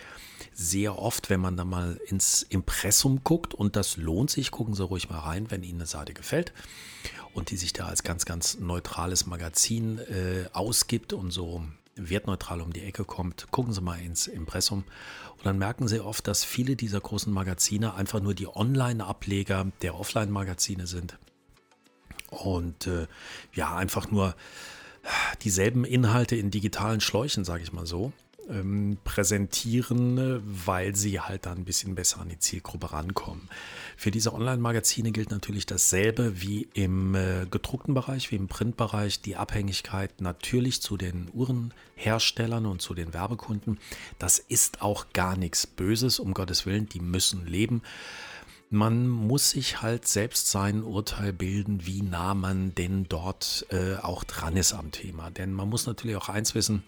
sehr 0.53 0.99
oft, 0.99 1.29
wenn 1.29 1.39
man 1.39 1.57
da 1.57 1.65
mal 1.65 1.99
ins 2.07 2.43
Impressum 2.43 3.23
guckt, 3.23 3.53
und 3.53 3.75
das 3.75 3.97
lohnt 3.97 4.29
sich, 4.29 4.51
gucken 4.51 4.73
Sie 4.73 4.83
ruhig 4.83 5.09
mal 5.09 5.19
rein, 5.19 5.51
wenn 5.51 5.63
Ihnen 5.63 5.79
eine 5.79 5.85
Seite 5.85 6.13
gefällt 6.13 6.53
und 7.33 7.51
die 7.51 7.57
sich 7.57 7.73
da 7.73 7.85
als 7.85 8.03
ganz, 8.03 8.25
ganz 8.25 8.59
neutrales 8.59 9.25
Magazin 9.25 9.99
äh, 9.99 10.45
ausgibt 10.53 11.13
und 11.13 11.31
so 11.31 11.63
wertneutral 11.95 12.61
um 12.61 12.73
die 12.73 12.83
Ecke 12.83 13.03
kommt, 13.03 13.51
gucken 13.51 13.73
Sie 13.73 13.81
mal 13.81 13.99
ins 13.99 14.27
Impressum. 14.27 14.83
Und 15.37 15.45
dann 15.45 15.57
merken 15.57 15.87
Sie 15.87 15.99
oft, 15.99 16.27
dass 16.27 16.43
viele 16.43 16.75
dieser 16.75 16.99
großen 16.99 17.31
Magazine 17.31 17.93
einfach 17.93 18.21
nur 18.21 18.33
die 18.33 18.47
Online-Ableger 18.47 19.67
der 19.81 19.95
Offline-Magazine 19.95 20.87
sind. 20.87 21.17
Und 22.29 22.87
äh, 22.87 23.07
ja, 23.53 23.75
einfach 23.75 24.11
nur 24.11 24.35
dieselben 25.41 25.85
Inhalte 25.85 26.35
in 26.35 26.51
digitalen 26.51 27.01
Schläuchen, 27.01 27.45
sage 27.45 27.63
ich 27.63 27.71
mal 27.71 27.85
so 27.85 28.11
ähm, 28.49 28.97
präsentieren, 29.03 30.41
weil 30.65 30.95
sie 30.95 31.19
halt 31.19 31.45
da 31.45 31.51
ein 31.51 31.65
bisschen 31.65 31.95
besser 31.95 32.21
an 32.21 32.29
die 32.29 32.39
Zielgruppe 32.39 32.91
rankommen. 32.91 33.49
Für 33.97 34.11
diese 34.11 34.33
Online-Magazine 34.33 35.11
gilt 35.11 35.31
natürlich 35.31 35.65
dasselbe 35.65 36.41
wie 36.41 36.67
im 36.73 37.15
äh, 37.15 37.45
gedruckten 37.49 37.93
Bereich, 37.93 38.31
wie 38.31 38.35
im 38.35 38.47
Printbereich. 38.47 39.21
Die 39.21 39.35
Abhängigkeit 39.35 40.21
natürlich 40.21 40.81
zu 40.81 40.97
den 40.97 41.29
Uhrenherstellern 41.33 42.65
und 42.65 42.81
zu 42.81 42.93
den 42.93 43.13
Werbekunden. 43.13 43.77
Das 44.17 44.39
ist 44.39 44.81
auch 44.81 45.07
gar 45.13 45.37
nichts 45.37 45.67
Böses, 45.67 46.19
um 46.19 46.33
Gottes 46.33 46.65
Willen, 46.65 46.89
die 46.89 47.01
müssen 47.01 47.45
leben. 47.45 47.81
Man 48.71 49.07
muss 49.07 49.49
sich 49.49 49.81
halt 49.81 50.07
selbst 50.07 50.51
sein 50.51 50.83
Urteil 50.83 51.33
bilden, 51.33 51.87
wie 51.87 52.03
nah 52.03 52.35
man 52.35 52.75
denn 52.75 53.07
dort 53.09 53.65
äh, 53.71 53.95
auch 53.95 54.23
dran 54.23 54.55
ist 54.57 54.73
am 54.73 54.91
Thema. 54.91 55.31
Denn 55.31 55.53
man 55.53 55.69
muss 55.69 55.87
natürlich 55.87 56.15
auch 56.15 56.29
eins 56.29 56.53
wissen, 56.53 56.83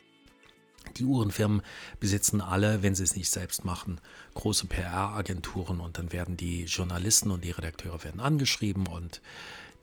die 1.00 1.05
Uhrenfirmen 1.05 1.62
besitzen 2.00 2.41
alle, 2.41 2.83
wenn 2.83 2.95
sie 2.95 3.03
es 3.03 3.15
nicht 3.15 3.29
selbst 3.29 3.65
machen, 3.65 4.00
große 4.33 4.67
PR-Agenturen 4.67 5.79
und 5.79 5.98
dann 5.98 6.12
werden 6.12 6.38
die 6.38 6.63
Journalisten 6.63 7.31
und 7.31 7.43
die 7.43 7.51
Redakteure 7.51 8.03
werden 8.03 8.21
angeschrieben 8.21 8.88
und 8.88 9.21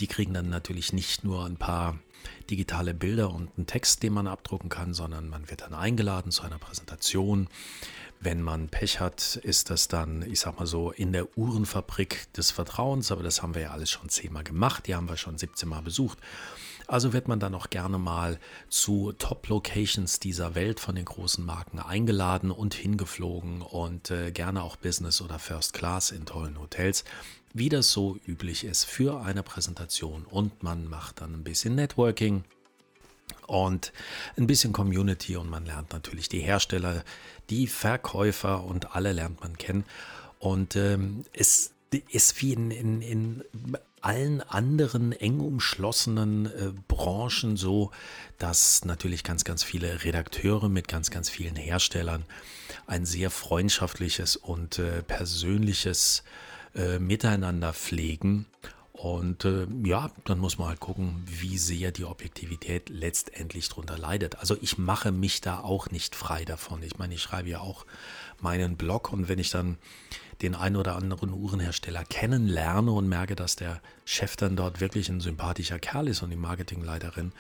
die 0.01 0.07
kriegen 0.07 0.35
dann 0.35 0.49
natürlich 0.49 0.93
nicht 0.93 1.25
nur 1.25 1.45
ein 1.45 1.57
paar 1.57 1.99
digitale 2.51 2.95
Bilder 2.95 3.31
und 3.31 3.51
einen 3.57 3.67
Text, 3.67 4.03
den 4.03 4.13
man 4.13 4.27
abdrucken 4.27 4.69
kann, 4.69 4.95
sondern 4.95 5.29
man 5.29 5.51
wird 5.51 5.63
dann 5.63 5.75
eingeladen 5.75 6.31
zu 6.31 6.43
einer 6.43 6.59
Präsentation. 6.59 7.49
Wenn 8.21 8.43
man 8.43 8.69
Pech 8.69 9.01
hat, 9.01 9.37
ist 9.37 9.71
das 9.71 9.87
dann, 9.87 10.23
ich 10.23 10.41
sag 10.41 10.59
mal 10.59 10.67
so, 10.67 10.91
in 10.91 11.13
der 11.13 11.39
Uhrenfabrik 11.39 12.33
des 12.33 12.51
Vertrauens, 12.51 13.13
aber 13.13 13.23
das 13.23 13.43
haben 13.43 13.55
wir 13.55 13.63
ja 13.63 13.71
alles 13.71 13.91
schon 13.91 14.09
zehnmal 14.09 14.45
gemacht, 14.45 14.87
die 14.87 14.95
haben 14.95 15.09
wir 15.09 15.17
schon 15.17 15.39
17 15.39 15.69
Mal 15.69 15.83
besucht. 15.83 16.19
Also 16.89 17.13
wird 17.13 17.29
man 17.29 17.39
dann 17.39 17.55
auch 17.55 17.69
gerne 17.69 17.99
mal 17.99 18.41
zu 18.71 19.13
Top-Locations 19.13 20.21
dieser 20.21 20.55
Welt 20.55 20.81
von 20.81 20.95
den 20.95 21.05
großen 21.05 21.45
Marken 21.45 21.79
eingeladen 21.79 22.51
und 22.51 22.73
hingeflogen 22.73 23.61
und 23.61 24.11
äh, 24.11 24.33
gerne 24.33 24.63
auch 24.63 24.77
Business 24.77 25.21
oder 25.21 25.39
First 25.39 25.75
Class 25.75 26.11
in 26.11 26.25
tollen 26.25 26.59
Hotels, 26.59 27.05
wie 27.53 27.69
das 27.69 27.93
so 27.93 28.17
üblich 28.27 28.65
ist 28.65 28.85
für 28.85 29.21
eine 29.21 29.43
Präsentation. 29.43 30.25
Und 30.25 30.63
man 30.63 30.89
macht 30.89 31.21
dann 31.21 31.35
ein 31.35 31.45
bisschen 31.45 31.75
Networking 31.75 32.45
und 33.47 33.93
ein 34.39 34.47
bisschen 34.47 34.73
Community 34.73 35.37
und 35.37 35.51
man 35.51 35.67
lernt 35.67 35.93
natürlich 35.93 36.31
die 36.31 36.41
Hersteller, 36.41 37.05
die 37.51 37.67
Verkäufer 37.67 38.65
und 38.65 38.97
alle 38.97 39.13
lernt 39.13 39.43
man 39.43 39.59
kennen. 39.59 39.85
Und 40.39 40.75
ähm, 40.75 41.27
es 41.35 41.73
ist 42.09 42.41
wie 42.41 42.55
in, 42.55 42.71
in, 42.71 43.03
in 43.03 43.45
allen 44.09 44.41
anderen 44.41 45.13
eng 45.13 45.39
umschlossenen 45.41 46.47
äh, 46.47 46.73
Branchen 46.89 47.59
so, 47.59 47.91
dass 48.39 48.87
natürlich 48.87 49.23
ganz, 49.23 49.45
ganz 49.45 49.63
viele 49.63 50.03
Redakteure 50.03 50.71
mit 50.71 50.89
ganz, 50.89 51.11
ganz 51.11 51.29
vielen 51.29 51.57
Herstellern 51.57 52.25
ein 52.87 53.05
sehr 53.05 53.31
freundschaftliches 53.31 54.37
und 54.37 54.79
äh, 54.79 55.03
persönliches 55.03 56.23
äh, 56.75 56.99
Miteinander 56.99 57.75
pflegen. 57.75 58.47
Und 58.93 59.45
äh, 59.45 59.67
ja, 59.85 60.11
dann 60.25 60.39
muss 60.39 60.57
man 60.57 60.69
halt 60.69 60.81
gucken, 60.81 61.23
wie 61.27 61.59
sehr 61.59 61.93
die 61.93 62.07
Objektivität 62.07 62.89
letztendlich 62.89 63.69
darunter 63.69 63.99
leidet. 63.99 64.39
Also 64.39 64.57
ich 64.63 64.79
mache 64.79 65.13
mich 65.13 65.43
da 65.43 65.61
auch 65.61 65.91
nicht 65.91 66.17
frei 66.17 66.47
davon. 66.47 66.83
Ich 66.83 66.97
meine, 66.97 67.13
ich 67.13 67.23
schreibe 67.23 67.51
ja 67.51 67.61
auch 67.61 67.85
meinen 68.41 68.77
Blog 68.79 69.13
und 69.13 69.29
wenn 69.29 69.39
ich 69.39 69.51
dann 69.51 69.77
den 70.43 70.55
einen 70.55 70.77
oder 70.77 70.97
anderen 70.97 71.33
Uhrenhersteller 71.33 72.05
kennenlerne 72.05 72.93
und 72.93 73.09
merke, 73.09 73.35
dass 73.35 73.57
der 73.57 73.81
Chef 74.05 74.37
dann 74.37 74.57
dort 74.57 74.81
wirklich 74.81 75.09
ein 75.09 75.21
sympathischer 75.21 75.79
Kerl 75.79 76.09
ist 76.09 76.23
und 76.23 76.31
die 76.31 76.37
Marketingleiterin, 76.37 77.33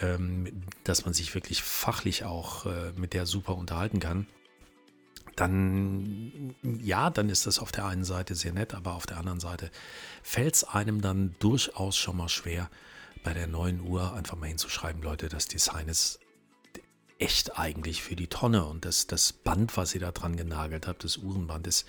ähm, 0.00 0.62
dass 0.84 1.04
man 1.04 1.14
sich 1.14 1.34
wirklich 1.34 1.62
fachlich 1.62 2.24
auch 2.24 2.66
äh, 2.66 2.92
mit 2.96 3.14
der 3.14 3.26
super 3.26 3.56
unterhalten 3.56 3.98
kann, 3.98 4.26
dann 5.34 6.54
ja, 6.62 7.10
dann 7.10 7.28
ist 7.28 7.46
das 7.46 7.58
auf 7.58 7.72
der 7.72 7.86
einen 7.86 8.04
Seite 8.04 8.34
sehr 8.34 8.52
nett, 8.52 8.74
aber 8.74 8.94
auf 8.94 9.06
der 9.06 9.18
anderen 9.18 9.40
Seite 9.40 9.70
fällt 10.22 10.54
es 10.54 10.64
einem 10.64 11.00
dann 11.02 11.34
durchaus 11.38 11.96
schon 11.96 12.16
mal 12.16 12.28
schwer, 12.28 12.70
bei 13.22 13.34
der 13.34 13.46
neuen 13.46 13.80
Uhr 13.80 14.14
einfach 14.14 14.36
mal 14.36 14.46
hinzuschreiben, 14.46 15.02
Leute, 15.02 15.28
das 15.28 15.48
Design 15.48 15.88
ist 15.88 16.20
echt 17.18 17.58
eigentlich 17.58 18.02
für 18.02 18.16
die 18.16 18.28
Tonne 18.28 18.64
und 18.64 18.84
das, 18.84 19.06
das 19.06 19.32
Band, 19.32 19.76
was 19.76 19.94
ihr 19.94 20.00
da 20.00 20.12
dran 20.12 20.36
genagelt 20.36 20.86
habt, 20.86 21.02
das 21.04 21.16
Uhrenband, 21.16 21.66
ist 21.66 21.86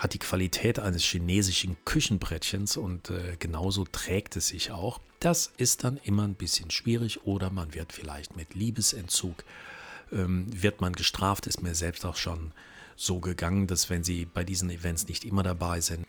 hat 0.00 0.14
die 0.14 0.18
Qualität 0.18 0.78
eines 0.78 1.04
chinesischen 1.04 1.76
Küchenbrettchens 1.84 2.78
und 2.78 3.10
äh, 3.10 3.36
genauso 3.38 3.84
trägt 3.84 4.34
es 4.34 4.48
sich 4.48 4.70
auch. 4.72 4.98
Das 5.20 5.52
ist 5.58 5.84
dann 5.84 5.98
immer 5.98 6.24
ein 6.26 6.34
bisschen 6.34 6.70
schwierig 6.70 7.26
oder 7.26 7.50
man 7.50 7.74
wird 7.74 7.92
vielleicht 7.92 8.34
mit 8.34 8.54
Liebesentzug, 8.54 9.44
ähm, 10.10 10.46
wird 10.50 10.80
man 10.80 10.94
gestraft, 10.94 11.46
ist 11.46 11.62
mir 11.62 11.74
selbst 11.74 12.06
auch 12.06 12.16
schon 12.16 12.52
so 12.96 13.20
gegangen, 13.20 13.66
dass 13.66 13.90
wenn 13.90 14.02
Sie 14.02 14.24
bei 14.24 14.42
diesen 14.42 14.70
Events 14.70 15.06
nicht 15.06 15.26
immer 15.26 15.42
dabei 15.42 15.82
sind 15.82 16.06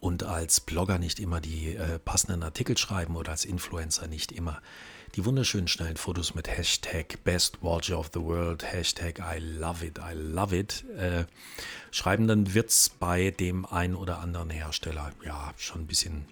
und 0.00 0.22
als 0.22 0.60
Blogger 0.60 0.98
nicht 0.98 1.20
immer 1.20 1.40
die 1.40 1.74
äh, 1.74 1.98
passenden 1.98 2.42
Artikel 2.42 2.76
schreiben 2.76 3.16
oder 3.16 3.32
als 3.32 3.44
Influencer 3.44 4.06
nicht 4.06 4.32
immer 4.32 4.60
die 5.14 5.24
wunderschönen 5.24 5.68
schnellen 5.68 5.96
Fotos 5.96 6.34
mit 6.34 6.48
Hashtag 6.48 7.22
Best 7.24 7.62
Watch 7.62 7.90
of 7.90 8.10
the 8.14 8.20
World, 8.20 8.62
Hashtag 8.62 9.18
I 9.18 9.38
love 9.38 9.84
it, 9.84 9.98
I 9.98 10.14
love 10.14 10.56
it 10.56 10.84
äh, 10.96 11.24
schreiben, 11.90 12.28
dann 12.28 12.54
wird 12.54 12.70
es 12.70 12.88
bei 12.90 13.30
dem 13.30 13.66
einen 13.66 13.94
oder 13.94 14.18
anderen 14.20 14.50
Hersteller 14.50 15.12
ja 15.24 15.52
schon 15.56 15.82
ein 15.82 15.86
bisschen, 15.86 16.26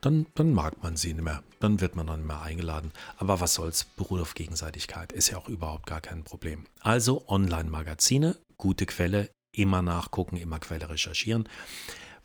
dann, 0.00 0.26
dann 0.34 0.52
mag 0.52 0.82
man 0.82 0.96
sie 0.96 1.14
nicht 1.14 1.24
mehr, 1.24 1.42
dann 1.60 1.80
wird 1.80 1.96
man 1.96 2.06
dann 2.06 2.20
nicht 2.20 2.28
mehr 2.28 2.42
eingeladen. 2.42 2.92
Aber 3.16 3.40
was 3.40 3.54
soll's, 3.54 3.84
beruht 3.84 4.20
auf 4.20 4.34
Gegenseitigkeit, 4.34 5.12
ist 5.12 5.30
ja 5.30 5.38
auch 5.38 5.48
überhaupt 5.48 5.86
gar 5.86 6.00
kein 6.00 6.22
Problem. 6.22 6.66
Also 6.80 7.26
Online-Magazine, 7.28 8.36
gute 8.56 8.86
Quelle, 8.86 9.30
immer 9.52 9.82
nachgucken, 9.82 10.36
immer 10.36 10.58
Quelle 10.58 10.88
recherchieren. 10.88 11.48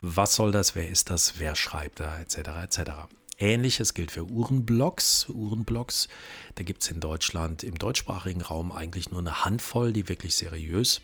Was 0.01 0.35
soll 0.35 0.51
das, 0.51 0.73
wer 0.75 0.89
ist 0.89 1.11
das, 1.11 1.37
wer 1.37 1.55
schreibt 1.55 1.99
da, 1.99 2.19
etc. 2.19 2.37
etc. 2.63 2.91
Ähnliches 3.37 3.93
gilt 3.93 4.11
für 4.11 4.25
Uhrenblocks. 4.25 5.29
Uhrenblocks, 5.29 6.07
da 6.55 6.63
gibt 6.63 6.81
es 6.81 6.89
in 6.89 6.99
Deutschland 6.99 7.63
im 7.63 7.77
deutschsprachigen 7.77 8.41
Raum 8.41 8.71
eigentlich 8.71 9.11
nur 9.11 9.19
eine 9.19 9.45
Handvoll, 9.45 9.93
die 9.93 10.09
wirklich 10.09 10.35
seriös 10.35 11.01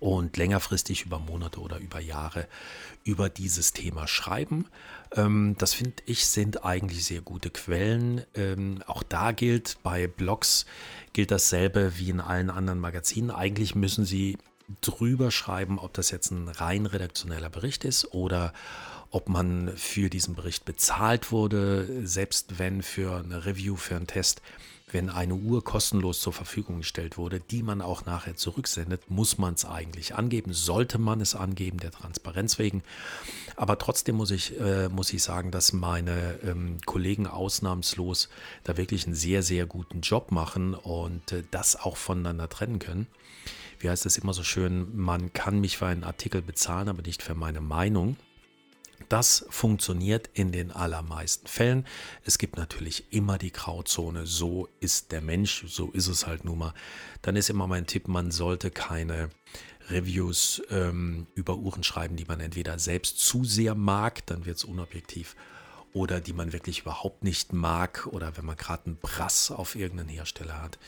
und 0.00 0.36
längerfristig 0.36 1.06
über 1.06 1.18
Monate 1.18 1.60
oder 1.60 1.78
über 1.78 2.00
Jahre 2.00 2.46
über 3.04 3.28
dieses 3.28 3.72
Thema 3.72 4.06
schreiben. 4.06 4.66
Ähm, 5.16 5.56
das 5.58 5.74
finde 5.74 6.02
ich 6.06 6.26
sind 6.26 6.64
eigentlich 6.64 7.04
sehr 7.04 7.20
gute 7.20 7.50
Quellen. 7.50 8.24
Ähm, 8.34 8.82
auch 8.86 9.02
da 9.02 9.32
gilt 9.32 9.78
bei 9.82 10.06
Blogs 10.06 10.66
gilt 11.12 11.30
dasselbe 11.30 11.98
wie 11.98 12.10
in 12.10 12.20
allen 12.20 12.50
anderen 12.50 12.78
Magazinen. 12.78 13.30
Eigentlich 13.30 13.74
müssen 13.74 14.04
sie 14.04 14.38
drüber 14.80 15.30
schreiben, 15.30 15.78
ob 15.78 15.94
das 15.94 16.10
jetzt 16.10 16.30
ein 16.30 16.48
rein 16.48 16.86
redaktioneller 16.86 17.50
Bericht 17.50 17.84
ist 17.84 18.12
oder 18.12 18.52
ob 19.10 19.28
man 19.28 19.72
für 19.76 20.10
diesen 20.10 20.34
Bericht 20.34 20.64
bezahlt 20.64 21.32
wurde, 21.32 22.06
selbst 22.06 22.58
wenn 22.58 22.82
für 22.82 23.16
eine 23.16 23.46
Review, 23.46 23.76
für 23.76 23.96
einen 23.96 24.06
Test 24.06 24.42
wenn 24.92 25.10
eine 25.10 25.34
Uhr 25.34 25.62
kostenlos 25.62 26.20
zur 26.20 26.32
Verfügung 26.32 26.78
gestellt 26.78 27.18
wurde, 27.18 27.40
die 27.40 27.62
man 27.62 27.82
auch 27.82 28.06
nachher 28.06 28.36
zurücksendet, 28.36 29.10
muss 29.10 29.38
man 29.38 29.54
es 29.54 29.64
eigentlich 29.64 30.14
angeben, 30.14 30.52
sollte 30.52 30.98
man 30.98 31.20
es 31.20 31.34
angeben, 31.34 31.78
der 31.78 31.90
Transparenz 31.90 32.58
wegen. 32.58 32.82
Aber 33.56 33.78
trotzdem 33.78 34.16
muss 34.16 34.30
ich, 34.30 34.58
äh, 34.60 34.88
muss 34.88 35.12
ich 35.12 35.22
sagen, 35.22 35.50
dass 35.50 35.72
meine 35.72 36.38
ähm, 36.42 36.78
Kollegen 36.86 37.26
ausnahmslos 37.26 38.28
da 38.64 38.76
wirklich 38.76 39.06
einen 39.06 39.14
sehr, 39.14 39.42
sehr 39.42 39.66
guten 39.66 40.00
Job 40.00 40.30
machen 40.30 40.74
und 40.74 41.32
äh, 41.32 41.42
das 41.50 41.76
auch 41.76 41.96
voneinander 41.96 42.48
trennen 42.48 42.78
können. 42.78 43.06
Wie 43.80 43.88
heißt 43.88 44.06
es 44.06 44.18
immer 44.18 44.34
so 44.34 44.42
schön, 44.42 44.96
man 44.96 45.32
kann 45.32 45.60
mich 45.60 45.78
für 45.78 45.86
einen 45.86 46.04
Artikel 46.04 46.42
bezahlen, 46.42 46.88
aber 46.88 47.02
nicht 47.02 47.22
für 47.22 47.34
meine 47.34 47.60
Meinung. 47.60 48.16
Das 49.08 49.46
funktioniert 49.48 50.28
in 50.34 50.52
den 50.52 50.72
allermeisten 50.72 51.46
Fällen. 51.46 51.86
Es 52.24 52.38
gibt 52.38 52.56
natürlich 52.56 53.12
immer 53.12 53.38
die 53.38 53.52
Grauzone. 53.52 54.26
So 54.26 54.68
ist 54.80 55.12
der 55.12 55.20
Mensch, 55.20 55.64
so 55.68 55.90
ist 55.92 56.08
es 56.08 56.26
halt 56.26 56.44
nun 56.44 56.58
mal. 56.58 56.74
Dann 57.22 57.36
ist 57.36 57.48
immer 57.48 57.66
mein 57.66 57.86
Tipp, 57.86 58.08
man 58.08 58.30
sollte 58.30 58.70
keine 58.70 59.30
Reviews 59.88 60.62
ähm, 60.70 61.26
über 61.34 61.56
Uhren 61.56 61.82
schreiben, 61.82 62.16
die 62.16 62.24
man 62.24 62.40
entweder 62.40 62.78
selbst 62.78 63.20
zu 63.20 63.44
sehr 63.44 63.74
mag, 63.74 64.26
dann 64.26 64.44
wird 64.44 64.58
es 64.58 64.64
unobjektiv, 64.64 65.34
oder 65.92 66.20
die 66.20 66.34
man 66.34 66.52
wirklich 66.52 66.80
überhaupt 66.80 67.24
nicht 67.24 67.52
mag, 67.52 68.06
oder 68.10 68.36
wenn 68.36 68.44
man 68.44 68.56
gerade 68.56 68.86
einen 68.86 68.96
Brass 68.96 69.50
auf 69.50 69.74
irgendeinen 69.74 70.10
Hersteller 70.10 70.60
hat, 70.60 70.78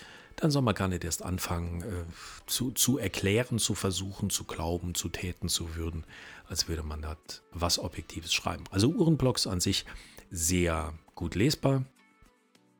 dann 0.41 0.51
soll 0.51 0.63
man 0.63 0.75
gar 0.75 0.89
nicht 0.89 1.05
erst 1.05 1.23
anfangen 1.23 1.83
äh, 1.83 2.05
zu, 2.47 2.71
zu 2.73 2.99
erklären, 2.99 3.59
zu 3.59 3.75
versuchen, 3.75 4.31
zu 4.31 4.45
glauben, 4.45 4.95
zu 4.95 5.09
täten, 5.09 5.49
zu 5.49 5.77
würden 5.77 6.05
als 6.51 6.67
würde 6.69 6.83
man 6.83 7.01
dort 7.01 7.43
was 7.53 7.79
Objektives 7.79 8.35
schreiben. 8.35 8.65
Also 8.71 8.89
Uhrenblocks 8.89 9.47
an 9.47 9.61
sich 9.61 9.87
sehr 10.31 10.93
gut 11.15 11.37
lesbar, 11.37 11.85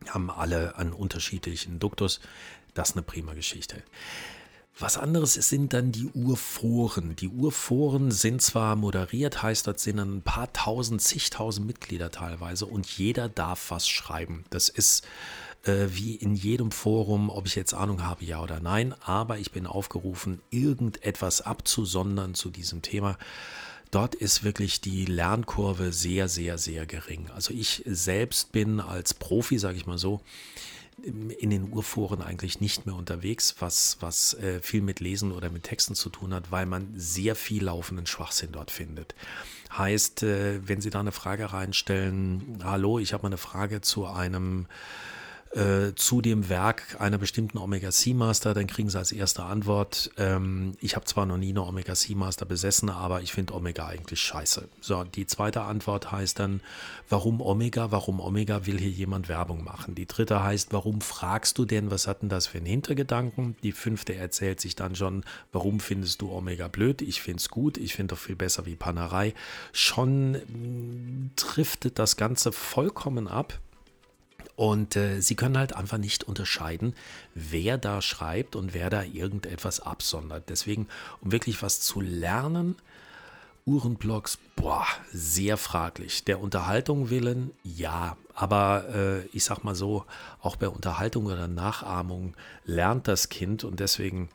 haben 0.09 0.31
alle 0.31 0.77
einen 0.77 0.93
unterschiedlichen 0.93 1.79
Duktus. 1.79 2.21
Das 2.75 2.91
ist 2.91 2.97
eine 2.97 3.03
prima 3.03 3.33
Geschichte. 3.35 3.83
Was 4.79 4.99
anderes 4.99 5.35
sind 5.35 5.73
dann 5.73 5.93
die 5.93 6.07
Urforen. 6.07 7.15
Die 7.15 7.29
Urforen 7.29 8.11
sind 8.11 8.41
zwar 8.41 8.77
moderiert, 8.77 9.43
heißt, 9.43 9.67
das 9.67 9.83
sind 9.83 9.99
ein 9.99 10.23
paar 10.23 10.53
tausend, 10.53 11.03
zigtausend 11.03 11.67
Mitglieder 11.67 12.11
teilweise 12.11 12.67
und 12.67 12.87
jeder 12.87 13.29
darf 13.29 13.71
was 13.71 13.89
schreiben. 13.89 14.45
Das 14.51 14.69
ist 14.69 15.07
äh, 15.65 15.87
wie 15.91 16.15
in 16.15 16.35
jedem 16.35 16.71
Forum, 16.71 17.31
ob 17.31 17.47
ich 17.47 17.55
jetzt 17.55 17.75
Ahnung 17.75 18.05
habe, 18.05 18.25
ja 18.25 18.43
oder 18.43 18.61
nein, 18.61 18.95
aber 19.01 19.39
ich 19.39 19.53
bin 19.53 19.67
aufgerufen, 19.67 20.41
irgendetwas 20.51 21.43
abzusondern 21.43 22.35
zu 22.35 22.51
diesem 22.51 22.83
Thema. 22.83 23.19
Dort 23.91 24.15
ist 24.15 24.45
wirklich 24.45 24.81
die 24.81 25.05
Lernkurve 25.05 25.93
sehr, 25.93 26.29
sehr, 26.29 26.59
sehr 26.59 26.87
gering. 26.87 27.29
Also 27.35 27.53
ich 27.53 27.83
selbst 27.87 28.53
bin 28.53 28.79
als 28.81 29.15
Profi, 29.15 29.59
sage 29.59 29.77
ich 29.77 29.87
mal 29.87 29.99
so, 29.99 30.21
in 31.03 31.51
den 31.51 31.73
Urforen 31.73 32.23
eigentlich 32.23 32.61
nicht 32.61 32.87
mehr 32.87 32.95
unterwegs, 32.95 33.57
was, 33.59 33.97
was 34.01 34.35
äh, 34.35 34.61
viel 34.61 34.83
mit 34.83 35.01
Lesen 35.01 35.33
oder 35.33 35.51
mit 35.51 35.63
Texten 35.65 35.95
zu 35.95 36.11
tun 36.11 36.35
hat, 36.35 36.51
weil 36.51 36.67
man 36.67 36.93
sehr 36.95 37.35
viel 37.35 37.65
laufenden 37.65 38.07
Schwachsinn 38.07 38.53
dort 38.53 38.71
findet. 38.71 39.15
Heißt, 39.77 40.23
äh, 40.23 40.67
wenn 40.67 40.81
Sie 40.81 40.91
da 40.91 41.01
eine 41.01 41.13
Frage 41.13 41.53
reinstellen, 41.53 42.59
hallo, 42.63 42.99
ich 42.99 43.13
habe 43.13 43.23
mal 43.23 43.29
eine 43.29 43.39
Frage 43.39 43.81
zu 43.81 44.07
einem 44.07 44.67
äh, 45.51 45.95
zu 45.97 46.21
dem 46.21 46.49
Werk 46.49 46.97
einer 47.01 47.19
bestimmten 47.19 47.59
Omega-C-Master, 47.59 48.55
dann 48.55 48.69
kriegen 48.69 48.89
Sie 48.89 48.97
als 48.97 49.11
erste 49.11 49.43
Antwort, 49.43 50.11
ähm, 50.17 50.75
ich 50.81 50.95
habe 50.95 51.07
zwar 51.07 51.27
noch 51.27 51.39
nie 51.39 51.51
eine 51.51 51.65
Omega-C-Master 51.65 52.47
besessen, 52.47 52.89
aber 52.89 53.23
ich 53.23 53.33
finde 53.33 53.55
Omega 53.55 53.87
eigentlich 53.87 54.21
scheiße. 54.21 54.69
So, 54.81 55.03
die 55.03 55.27
zweite 55.27 55.63
Antwort 55.63 56.13
heißt 56.13 56.39
dann, 56.39 56.61
warum 57.09 57.41
Omega, 57.41 57.91
warum 57.91 58.21
Omega 58.21 58.67
will 58.67 58.79
hier 58.79 58.91
jemand 58.91 59.29
Werbung 59.29 59.65
machen? 59.65 59.97
Die 59.97 60.07
dritte 60.07 60.43
heißt, 60.43 60.73
warum 60.73 61.01
fragst 61.01 61.59
du 61.59 61.65
denn, 61.65 61.91
was 61.91 62.07
hat 62.07 62.23
denn 62.23 62.29
das 62.29 62.47
für 62.47 62.59
einen 62.59 62.67
Hintergedanken? 62.67 63.57
Die 63.65 63.73
fünfte 63.73 64.15
erzählt 64.15 64.61
sich 64.61 64.77
dann 64.77 64.95
schon, 64.95 65.25
warum 65.51 65.81
findest 65.81 66.23
du 66.23 66.31
Omega 66.31 66.69
blöd? 66.69 67.03
Ich 67.03 67.23
finde 67.23 67.39
es 67.39 67.49
gut, 67.49 67.77
ich 67.77 67.95
finde 67.95 68.15
doch 68.15 68.21
viel 68.21 68.37
besser 68.37 68.67
wie 68.67 68.77
Panerei. 68.77 69.35
Schon 69.73 70.33
mh, 70.33 70.39
mm, 70.49 71.31
driftet 71.35 71.99
das 71.99 72.17
Ganze 72.17 72.53
vollkommen 72.53 73.27
ab 73.27 73.59
und 74.61 74.95
äh, 74.95 75.23
sie 75.23 75.37
können 75.37 75.57
halt 75.57 75.75
einfach 75.75 75.97
nicht 75.97 76.25
unterscheiden, 76.25 76.95
wer 77.35 77.79
da 77.79 78.03
schreibt 78.03 78.57
und 78.57 78.75
wer 78.75 78.91
da 78.91 79.03
irgendetwas 79.03 79.81
absondert. 79.81 80.51
Deswegen, 80.51 80.87
um 81.23 81.33
wirklich 81.33 81.63
was 81.63 81.81
zu 81.81 82.03
lernen, 82.03 82.77
Uhrenblocks, 83.65 84.37
boah, 84.57 84.85
sehr 85.15 85.57
fraglich. 85.57 86.25
Der 86.25 86.43
Unterhaltung 86.43 87.09
willen, 87.09 87.53
ja. 87.65 88.19
Aber 88.35 88.85
äh, 88.95 89.27
ich 89.33 89.45
sag 89.45 89.65
mal 89.65 89.75
so, 89.75 90.05
auch 90.43 90.57
bei 90.57 90.69
Unterhaltung 90.69 91.25
oder 91.25 91.49
Nachahmung 91.49 92.37
lernt 92.67 93.09
das 93.09 93.31
Kind 93.31 93.65
und 93.65 93.81
deswegen, 93.81 94.29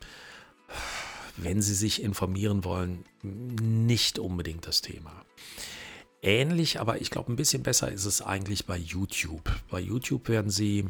wenn 1.36 1.62
Sie 1.62 1.74
sich 1.74 2.02
informieren 2.02 2.64
wollen, 2.64 3.04
nicht 3.22 4.18
unbedingt 4.18 4.66
das 4.66 4.80
Thema 4.80 5.12
ähnlich, 6.26 6.80
aber 6.80 7.00
ich 7.00 7.10
glaube, 7.10 7.32
ein 7.32 7.36
bisschen 7.36 7.62
besser 7.62 7.90
ist 7.90 8.04
es 8.04 8.20
eigentlich 8.20 8.66
bei 8.66 8.76
YouTube. 8.76 9.50
Bei 9.70 9.80
YouTube 9.80 10.28
werden 10.28 10.50
Sie, 10.50 10.86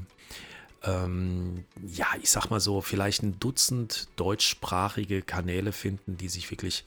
ähm, 0.82 1.64
ja, 1.86 2.06
ich 2.20 2.30
sag 2.30 2.48
mal 2.48 2.60
so, 2.60 2.80
vielleicht 2.80 3.22
ein 3.22 3.38
Dutzend 3.38 4.08
deutschsprachige 4.16 5.22
Kanäle 5.22 5.72
finden, 5.72 6.16
die 6.16 6.28
sich 6.28 6.50
wirklich 6.50 6.84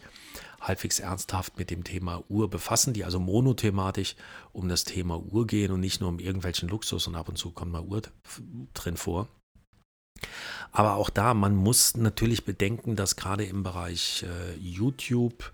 halbwegs 0.59 0.99
ernsthaft 0.99 1.57
mit 1.57 1.69
dem 1.69 1.83
Thema 1.83 2.23
Uhr 2.27 2.49
befassen, 2.49 2.93
die 2.93 3.05
also 3.05 3.19
monothematisch 3.19 4.15
um 4.51 4.67
das 4.67 4.83
Thema 4.83 5.17
Uhr 5.17 5.47
gehen 5.47 5.71
und 5.71 5.79
nicht 5.79 6.01
nur 6.01 6.09
um 6.09 6.19
irgendwelchen 6.19 6.67
Luxus 6.67 7.07
und 7.07 7.15
ab 7.15 7.29
und 7.29 7.37
zu 7.37 7.51
kommt 7.51 7.71
mal 7.71 7.83
Uhr 7.83 8.01
drin 8.73 8.97
vor. 8.97 9.27
Aber 10.71 10.95
auch 10.95 11.09
da, 11.09 11.33
man 11.33 11.55
muss 11.55 11.95
natürlich 11.95 12.43
bedenken, 12.43 12.95
dass 12.95 13.15
gerade 13.15 13.45
im 13.45 13.63
Bereich 13.63 14.23
äh, 14.23 14.55
YouTube 14.59 15.51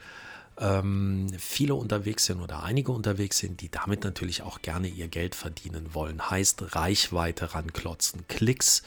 ähm, 0.59 1.27
viele 1.37 1.75
unterwegs 1.75 2.25
sind 2.25 2.41
oder 2.41 2.63
einige 2.63 2.91
unterwegs 2.91 3.39
sind, 3.39 3.61
die 3.61 3.69
damit 3.69 4.03
natürlich 4.03 4.41
auch 4.41 4.61
gerne 4.61 4.87
ihr 4.87 5.07
Geld 5.07 5.35
verdienen 5.35 5.93
wollen. 5.93 6.29
Heißt 6.29 6.75
Reichweite 6.75 7.53
ranklotzen, 7.53 8.27
Klicks 8.27 8.83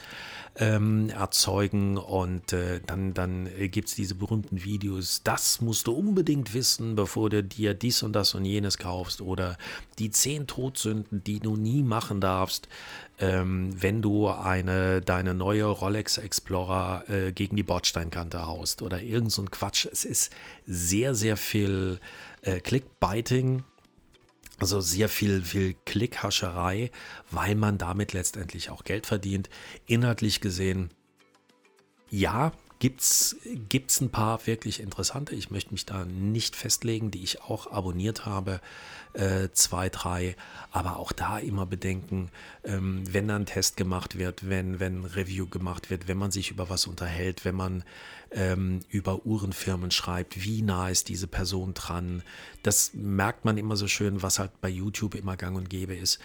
ähm, 0.59 1.09
erzeugen 1.09 1.97
und 1.97 2.51
äh, 2.51 2.81
dann, 2.85 3.13
dann 3.13 3.49
gibt 3.71 3.87
es 3.87 3.95
diese 3.95 4.15
berühmten 4.15 4.63
Videos, 4.63 5.21
das 5.23 5.61
musst 5.61 5.87
du 5.87 5.93
unbedingt 5.93 6.53
wissen, 6.53 6.95
bevor 6.95 7.29
du 7.29 7.43
dir 7.43 7.73
dies 7.73 8.03
und 8.03 8.13
das 8.13 8.35
und 8.35 8.43
jenes 8.43 8.77
kaufst 8.77 9.21
oder 9.21 9.57
die 9.99 10.11
zehn 10.11 10.47
Todsünden, 10.47 11.23
die 11.23 11.39
du 11.39 11.55
nie 11.55 11.81
machen 11.81 12.19
darfst, 12.19 12.67
ähm, 13.19 13.71
wenn 13.81 14.01
du 14.01 14.27
eine, 14.27 15.01
deine 15.01 15.33
neue 15.33 15.65
Rolex 15.65 16.17
Explorer 16.17 17.05
äh, 17.07 17.31
gegen 17.31 17.55
die 17.55 17.63
Bordsteinkante 17.63 18.45
haust 18.45 18.81
oder 18.81 19.01
irgend 19.01 19.31
so 19.31 19.41
ein 19.41 19.51
Quatsch. 19.51 19.87
Es 19.89 20.03
ist 20.03 20.33
sehr, 20.65 21.15
sehr 21.15 21.37
viel 21.37 21.99
äh, 22.41 22.59
Clickbiting, 22.59 23.63
also 24.59 24.81
sehr 24.81 25.09
viel, 25.09 25.43
viel 25.43 25.75
Klickhascherei, 25.85 26.91
weil 27.31 27.55
man 27.55 27.77
damit 27.77 28.13
letztendlich 28.13 28.69
auch 28.69 28.83
Geld 28.83 29.05
verdient. 29.05 29.49
Inhaltlich 29.85 30.41
gesehen, 30.41 30.89
ja, 32.09 32.51
gibt 32.79 33.01
es 33.01 33.35
ein 34.01 34.09
paar 34.09 34.47
wirklich 34.47 34.79
interessante. 34.79 35.35
Ich 35.35 35.51
möchte 35.51 35.71
mich 35.71 35.85
da 35.85 36.05
nicht 36.05 36.55
festlegen, 36.55 37.11
die 37.11 37.23
ich 37.23 37.41
auch 37.41 37.71
abonniert 37.71 38.25
habe 38.25 38.61
äh, 39.13 39.49
zwei, 39.51 39.89
drei. 39.89 40.35
Aber 40.71 40.97
auch 40.97 41.11
da 41.11 41.39
immer 41.39 41.65
bedenken, 41.65 42.29
ähm, 42.63 43.03
wenn 43.11 43.29
ein 43.29 43.45
Test 43.45 43.75
gemacht 43.75 44.17
wird, 44.17 44.47
wenn, 44.47 44.79
wenn 44.79 45.03
Review 45.03 45.47
gemacht 45.47 45.89
wird, 45.89 46.07
wenn 46.07 46.17
man 46.17 46.31
sich 46.31 46.51
über 46.51 46.69
was 46.69 46.87
unterhält, 46.87 47.43
wenn 47.43 47.55
man 47.55 47.83
ähm, 48.31 48.79
über 48.89 49.25
Uhrenfirmen 49.25 49.91
schreibt, 49.91 50.43
wie 50.43 50.61
nah 50.61 50.89
ist 50.89 51.09
diese 51.09 51.27
Person 51.27 51.73
dran. 51.73 52.23
Das 52.63 52.93
merkt 52.93 53.43
man 53.43 53.57
immer 53.57 53.75
so 53.75 53.87
schön, 53.87 54.21
was 54.21 54.39
halt 54.39 54.61
bei 54.61 54.69
YouTube 54.69 55.15
immer 55.15 55.35
gang 55.35 55.57
und 55.57 55.69
gäbe 55.69 55.95
ist 55.95 56.19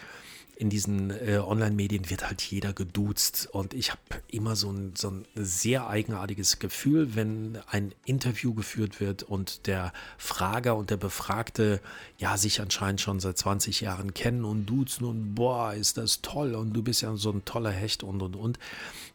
in 0.56 0.70
diesen 0.70 1.10
äh, 1.10 1.38
Online-Medien 1.38 2.10
wird 2.10 2.26
halt 2.26 2.40
jeder 2.42 2.72
geduzt 2.72 3.48
und 3.50 3.74
ich 3.74 3.90
habe 3.90 4.00
immer 4.28 4.54
so 4.54 4.70
ein, 4.70 4.94
so 4.96 5.10
ein 5.10 5.24
sehr 5.34 5.88
eigenartiges 5.88 6.58
Gefühl, 6.58 7.16
wenn 7.16 7.58
ein 7.68 7.92
Interview 8.04 8.54
geführt 8.54 9.00
wird 9.00 9.24
und 9.24 9.66
der 9.66 9.92
Frager 10.16 10.76
und 10.76 10.90
der 10.90 10.96
Befragte 10.96 11.80
ja 12.18 12.36
sich 12.36 12.60
anscheinend 12.60 13.00
schon 13.00 13.18
seit 13.20 13.36
20 13.36 13.80
Jahren 13.80 14.14
kennen 14.14 14.44
und 14.44 14.66
duzen 14.66 15.04
und 15.04 15.34
boah, 15.34 15.74
ist 15.74 15.96
das 15.96 16.22
toll 16.22 16.54
und 16.54 16.72
du 16.72 16.82
bist 16.82 17.02
ja 17.02 17.16
so 17.16 17.30
ein 17.30 17.44
toller 17.44 17.72
Hecht 17.72 18.02
und 18.02 18.22
und 18.22 18.36
und, 18.36 18.58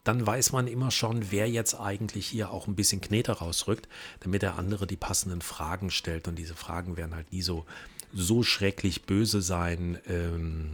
dann 0.04 0.25
weiß 0.25 0.52
man 0.52 0.67
immer 0.67 0.91
schon, 0.91 1.32
wer 1.32 1.49
jetzt 1.49 1.80
eigentlich 1.80 2.28
hier 2.28 2.52
auch 2.52 2.67
ein 2.67 2.75
bisschen 2.75 3.02
Knete 3.02 3.32
rausrückt, 3.34 3.88
damit 4.21 4.41
der 4.41 4.58
andere 4.58 4.88
die 4.88 4.97
passenden 4.97 5.41
Fragen 5.41 5.89
stellt 5.89 6.28
und 6.28 6.36
diese 6.36 6.56
Fragen 6.56 6.97
werden 6.97 7.15
halt 7.15 7.32
nie 7.32 7.41
so 7.41 7.65
so 8.13 8.43
schrecklich 8.43 9.04
böse 9.04 9.41
sein. 9.41 9.99
Ähm, 10.08 10.71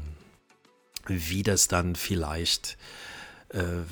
wie 1.08 1.44
das 1.44 1.68
dann 1.68 1.96
vielleicht 1.96 2.78
äh, 3.50 3.84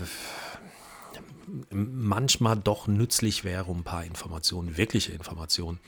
manchmal 1.69 2.57
doch 2.57 2.87
nützlich 2.87 3.43
wäre, 3.43 3.65
um 3.65 3.79
ein 3.79 3.83
paar 3.83 4.05
Informationen, 4.05 4.77
wirkliche 4.77 5.11
Informationen 5.11 5.79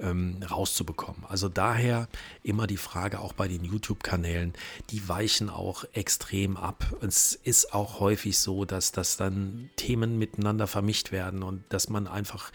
ähm, 0.00 0.42
rauszubekommen. 0.48 1.24
Also 1.28 1.48
daher 1.48 2.08
immer 2.42 2.66
die 2.66 2.76
Frage 2.76 3.20
auch 3.20 3.32
bei 3.32 3.48
den 3.48 3.64
YouTube-Kanälen, 3.64 4.54
die 4.90 5.08
weichen 5.08 5.50
auch 5.50 5.84
extrem 5.92 6.56
ab. 6.56 6.84
Es 7.00 7.34
ist 7.34 7.74
auch 7.74 8.00
häufig 8.00 8.38
so, 8.38 8.64
dass, 8.64 8.92
dass 8.92 9.16
dann 9.16 9.70
Themen 9.76 10.18
miteinander 10.18 10.66
vermischt 10.66 11.12
werden 11.12 11.42
und 11.42 11.62
dass 11.68 11.88
man 11.88 12.06
einfach 12.06 12.50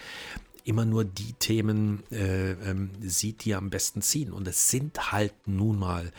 immer 0.63 0.85
nur 0.85 1.05
die 1.05 1.33
Themen 1.33 2.03
äh, 2.11 2.53
ähm, 2.53 2.89
sieht, 3.01 3.45
die 3.45 3.53
am 3.53 3.69
besten 3.69 4.01
ziehen. 4.01 4.33
Und 4.33 4.47
es 4.47 4.69
sind 4.69 5.11
halt 5.11 5.33
nun 5.45 5.77
mal 5.77 6.11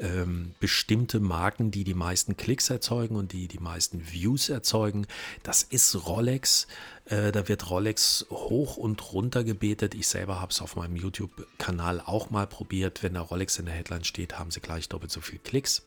ähm, 0.00 0.54
bestimmte 0.60 1.20
Marken, 1.20 1.70
die 1.70 1.84
die 1.84 1.94
meisten 1.94 2.36
Klicks 2.36 2.70
erzeugen 2.70 3.16
und 3.16 3.32
die 3.32 3.48
die 3.48 3.58
meisten 3.58 4.10
Views 4.10 4.48
erzeugen. 4.48 5.06
Das 5.42 5.62
ist 5.62 6.06
Rolex. 6.06 6.66
Äh, 7.04 7.32
da 7.32 7.48
wird 7.48 7.70
Rolex 7.70 8.26
hoch 8.30 8.76
und 8.76 9.12
runter 9.12 9.44
gebetet. 9.44 9.94
Ich 9.94 10.08
selber 10.08 10.40
habe 10.40 10.52
es 10.52 10.60
auf 10.60 10.76
meinem 10.76 10.96
YouTube-Kanal 10.96 12.00
auch 12.00 12.30
mal 12.30 12.46
probiert. 12.46 13.02
Wenn 13.02 13.14
da 13.14 13.20
Rolex 13.20 13.58
in 13.58 13.66
der 13.66 13.74
Headline 13.74 14.04
steht, 14.04 14.38
haben 14.38 14.50
sie 14.50 14.60
gleich 14.60 14.88
doppelt 14.88 15.12
so 15.12 15.20
viele 15.20 15.40
Klicks. 15.40 15.82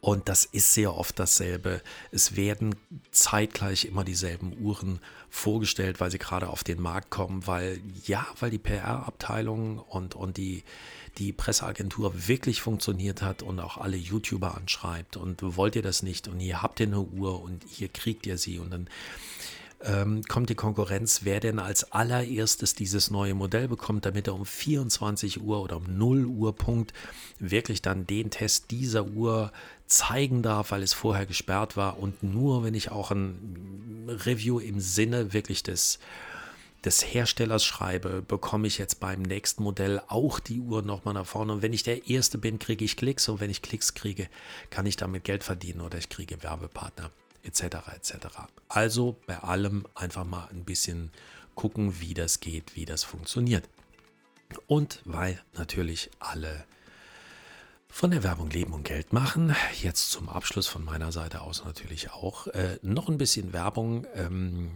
Und 0.00 0.28
das 0.28 0.44
ist 0.44 0.74
sehr 0.74 0.94
oft 0.94 1.18
dasselbe. 1.18 1.82
Es 2.12 2.36
werden 2.36 2.76
zeitgleich 3.10 3.84
immer 3.84 4.04
dieselben 4.04 4.56
Uhren 4.60 5.00
vorgestellt, 5.28 6.00
weil 6.00 6.10
sie 6.10 6.18
gerade 6.18 6.48
auf 6.48 6.62
den 6.62 6.80
Markt 6.80 7.10
kommen, 7.10 7.46
weil 7.46 7.80
ja, 8.04 8.26
weil 8.38 8.50
die 8.50 8.58
PR-Abteilung 8.58 9.78
und, 9.78 10.14
und 10.14 10.36
die, 10.36 10.62
die 11.18 11.32
Presseagentur 11.32 12.28
wirklich 12.28 12.62
funktioniert 12.62 13.22
hat 13.22 13.42
und 13.42 13.58
auch 13.58 13.76
alle 13.76 13.96
YouTuber 13.96 14.56
anschreibt 14.56 15.16
und 15.16 15.42
wollt 15.42 15.74
ihr 15.74 15.82
das 15.82 16.02
nicht 16.02 16.28
und 16.28 16.38
hier 16.38 16.62
habt 16.62 16.80
ihr 16.80 16.86
eine 16.86 17.00
Uhr 17.00 17.42
und 17.42 17.64
hier 17.68 17.88
kriegt 17.88 18.26
ihr 18.26 18.38
sie 18.38 18.58
und 18.58 18.70
dann 18.70 18.88
ähm, 19.84 20.22
kommt 20.24 20.50
die 20.50 20.54
Konkurrenz, 20.54 21.20
wer 21.22 21.40
denn 21.40 21.58
als 21.58 21.92
allererstes 21.92 22.74
dieses 22.74 23.10
neue 23.10 23.34
Modell 23.34 23.68
bekommt, 23.68 24.06
damit 24.06 24.26
er 24.26 24.34
um 24.34 24.44
24 24.44 25.40
Uhr 25.40 25.62
oder 25.62 25.76
um 25.76 25.96
0 25.96 26.26
Uhr 26.26 26.54
Punkt 26.54 26.92
wirklich 27.38 27.82
dann 27.82 28.06
den 28.06 28.30
Test 28.30 28.70
dieser 28.70 29.06
Uhr 29.06 29.52
zeigen 29.86 30.42
darf, 30.42 30.72
weil 30.72 30.82
es 30.82 30.92
vorher 30.92 31.26
gesperrt 31.26 31.76
war 31.76 31.98
und 31.98 32.22
nur 32.22 32.64
wenn 32.64 32.74
ich 32.74 32.90
auch 32.90 33.10
ein 33.10 34.06
Review 34.24 34.58
im 34.58 34.80
Sinne 34.80 35.32
wirklich 35.32 35.62
des 35.62 35.98
des 36.84 37.02
Herstellers 37.12 37.64
schreibe, 37.64 38.22
bekomme 38.22 38.68
ich 38.68 38.78
jetzt 38.78 39.00
beim 39.00 39.22
nächsten 39.22 39.64
Modell 39.64 40.00
auch 40.06 40.38
die 40.38 40.60
Uhr 40.60 40.82
nochmal 40.82 41.14
nach 41.14 41.26
vorne. 41.26 41.54
Und 41.54 41.60
wenn 41.60 41.72
ich 41.72 41.82
der 41.82 42.08
Erste 42.08 42.38
bin, 42.38 42.60
kriege 42.60 42.84
ich 42.84 42.96
Klicks. 42.96 43.28
Und 43.28 43.40
wenn 43.40 43.50
ich 43.50 43.62
Klicks 43.62 43.94
kriege, 43.94 44.28
kann 44.70 44.86
ich 44.86 44.96
damit 44.96 45.24
Geld 45.24 45.42
verdienen 45.42 45.80
oder 45.80 45.98
ich 45.98 46.08
kriege 46.08 46.40
Werbepartner 46.40 47.10
etc. 47.42 47.62
etc. 47.94 48.14
Also 48.68 49.16
bei 49.26 49.38
allem 49.38 49.86
einfach 49.94 50.24
mal 50.24 50.48
ein 50.50 50.64
bisschen 50.64 51.10
gucken, 51.54 52.00
wie 52.00 52.14
das 52.14 52.40
geht, 52.40 52.76
wie 52.76 52.84
das 52.84 53.04
funktioniert. 53.04 53.68
Und 54.66 55.02
weil 55.04 55.42
natürlich 55.54 56.10
alle 56.20 56.64
von 57.88 58.10
der 58.10 58.22
Werbung 58.22 58.50
leben 58.50 58.72
und 58.74 58.84
Geld 58.84 59.12
machen. 59.12 59.54
Jetzt 59.82 60.10
zum 60.10 60.28
Abschluss 60.28 60.68
von 60.68 60.84
meiner 60.84 61.10
Seite 61.10 61.40
aus 61.40 61.64
natürlich 61.64 62.10
auch 62.10 62.46
äh, 62.48 62.78
noch 62.82 63.08
ein 63.08 63.18
bisschen 63.18 63.52
Werbung. 63.52 64.06
Ähm, 64.14 64.70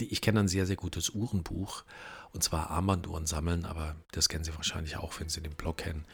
ich 0.00 0.20
kenne 0.20 0.40
ein 0.40 0.48
sehr, 0.48 0.66
sehr 0.66 0.76
gutes 0.76 1.10
Uhrenbuch 1.10 1.84
und 2.32 2.42
zwar 2.42 2.70
Armbanduhren 2.70 3.26
sammeln, 3.26 3.64
aber 3.64 3.96
das 4.12 4.28
kennen 4.28 4.44
Sie 4.44 4.54
wahrscheinlich 4.54 4.96
auch, 4.96 5.20
wenn 5.20 5.28
Sie 5.28 5.40
den 5.40 5.54
Blog 5.54 5.78
kennen. 5.78 6.04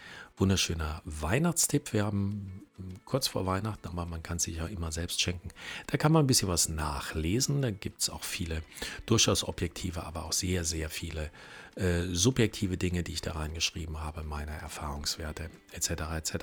Wunderschöner 0.41 1.03
Weihnachtstipp. 1.05 1.93
Wir 1.93 2.07
haben 2.07 2.63
kurz 3.05 3.29
vor 3.29 3.45
Weihnachten, 3.45 3.87
aber 3.89 4.07
man 4.07 4.23
kann 4.23 4.39
sich 4.39 4.57
ja 4.57 4.67
immer 4.69 4.91
selbst 4.91 5.21
schenken. 5.21 5.51
Da 5.87 5.99
kann 5.99 6.13
man 6.13 6.25
ein 6.25 6.27
bisschen 6.27 6.49
was 6.49 6.71
nachlesen. 6.71 7.61
Da 7.61 7.71
gibt 7.71 8.01
es 8.01 8.09
auch 8.09 8.25
viele 8.25 8.63
durchaus 9.05 9.45
objektive, 9.45 10.05
aber 10.05 10.25
auch 10.25 10.33
sehr, 10.33 10.65
sehr 10.65 10.89
viele 10.89 11.31
äh, 11.77 12.05
subjektive 12.11 12.79
Dinge, 12.79 13.03
die 13.03 13.13
ich 13.13 13.21
da 13.21 13.33
reingeschrieben 13.33 14.01
habe, 14.01 14.23
meine 14.23 14.53
Erfahrungswerte 14.53 15.51
etc. 15.73 15.91
etc. 16.17 16.35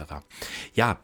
Ja, 0.76 1.00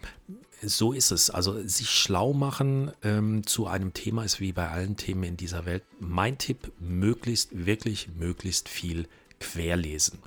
so 0.62 0.94
ist 0.94 1.10
es. 1.10 1.32
Also 1.32 1.68
sich 1.68 1.90
schlau 1.90 2.34
machen 2.34 2.92
ähm, 3.02 3.48
zu 3.48 3.66
einem 3.66 3.94
Thema 3.94 4.24
ist 4.24 4.40
wie 4.40 4.52
bei 4.52 4.70
allen 4.70 4.98
Themen 4.98 5.24
in 5.24 5.38
dieser 5.38 5.66
Welt. 5.66 5.82
Mein 6.00 6.38
Tipp, 6.38 6.72
möglichst, 6.80 7.66
wirklich 7.66 8.10
möglichst 8.10 8.70
viel 8.70 9.08
querlesen. 9.40 10.20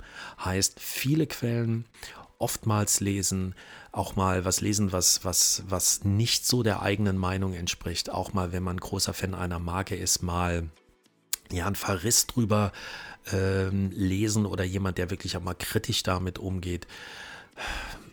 Heißt 0.43 0.81
viele 0.81 1.27
Quellen 1.27 1.85
oftmals 2.39 2.99
lesen, 2.99 3.55
auch 3.91 4.15
mal 4.15 4.45
was 4.45 4.61
lesen, 4.61 4.91
was, 4.91 5.23
was, 5.25 5.63
was 5.67 6.03
nicht 6.03 6.45
so 6.45 6.63
der 6.63 6.81
eigenen 6.81 7.17
Meinung 7.17 7.53
entspricht. 7.53 8.09
Auch 8.09 8.33
mal, 8.33 8.51
wenn 8.51 8.63
man 8.63 8.77
großer 8.77 9.13
Fan 9.13 9.33
einer 9.33 9.59
Marke 9.59 9.95
ist, 9.95 10.21
mal 10.21 10.69
ja, 11.51 11.67
ein 11.67 11.75
Verriss 11.75 12.27
drüber 12.27 12.71
ähm, 13.31 13.91
lesen 13.91 14.45
oder 14.45 14.63
jemand, 14.63 14.97
der 14.97 15.09
wirklich 15.09 15.37
auch 15.37 15.41
mal 15.41 15.55
kritisch 15.55 16.03
damit 16.03 16.39
umgeht. 16.39 16.87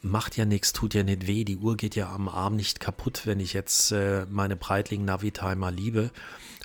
Macht 0.02 0.36
ja 0.36 0.44
nichts, 0.44 0.72
tut 0.72 0.94
ja 0.94 1.02
nicht 1.02 1.26
weh. 1.26 1.44
Die 1.44 1.56
Uhr 1.56 1.76
geht 1.76 1.96
ja 1.96 2.12
am 2.12 2.28
Arm 2.28 2.56
nicht 2.56 2.80
kaputt, 2.80 3.22
wenn 3.26 3.40
ich 3.40 3.52
jetzt 3.52 3.92
äh, 3.92 4.26
meine 4.30 4.56
Breitling 4.56 5.04
Navitimer 5.04 5.70
liebe 5.70 6.10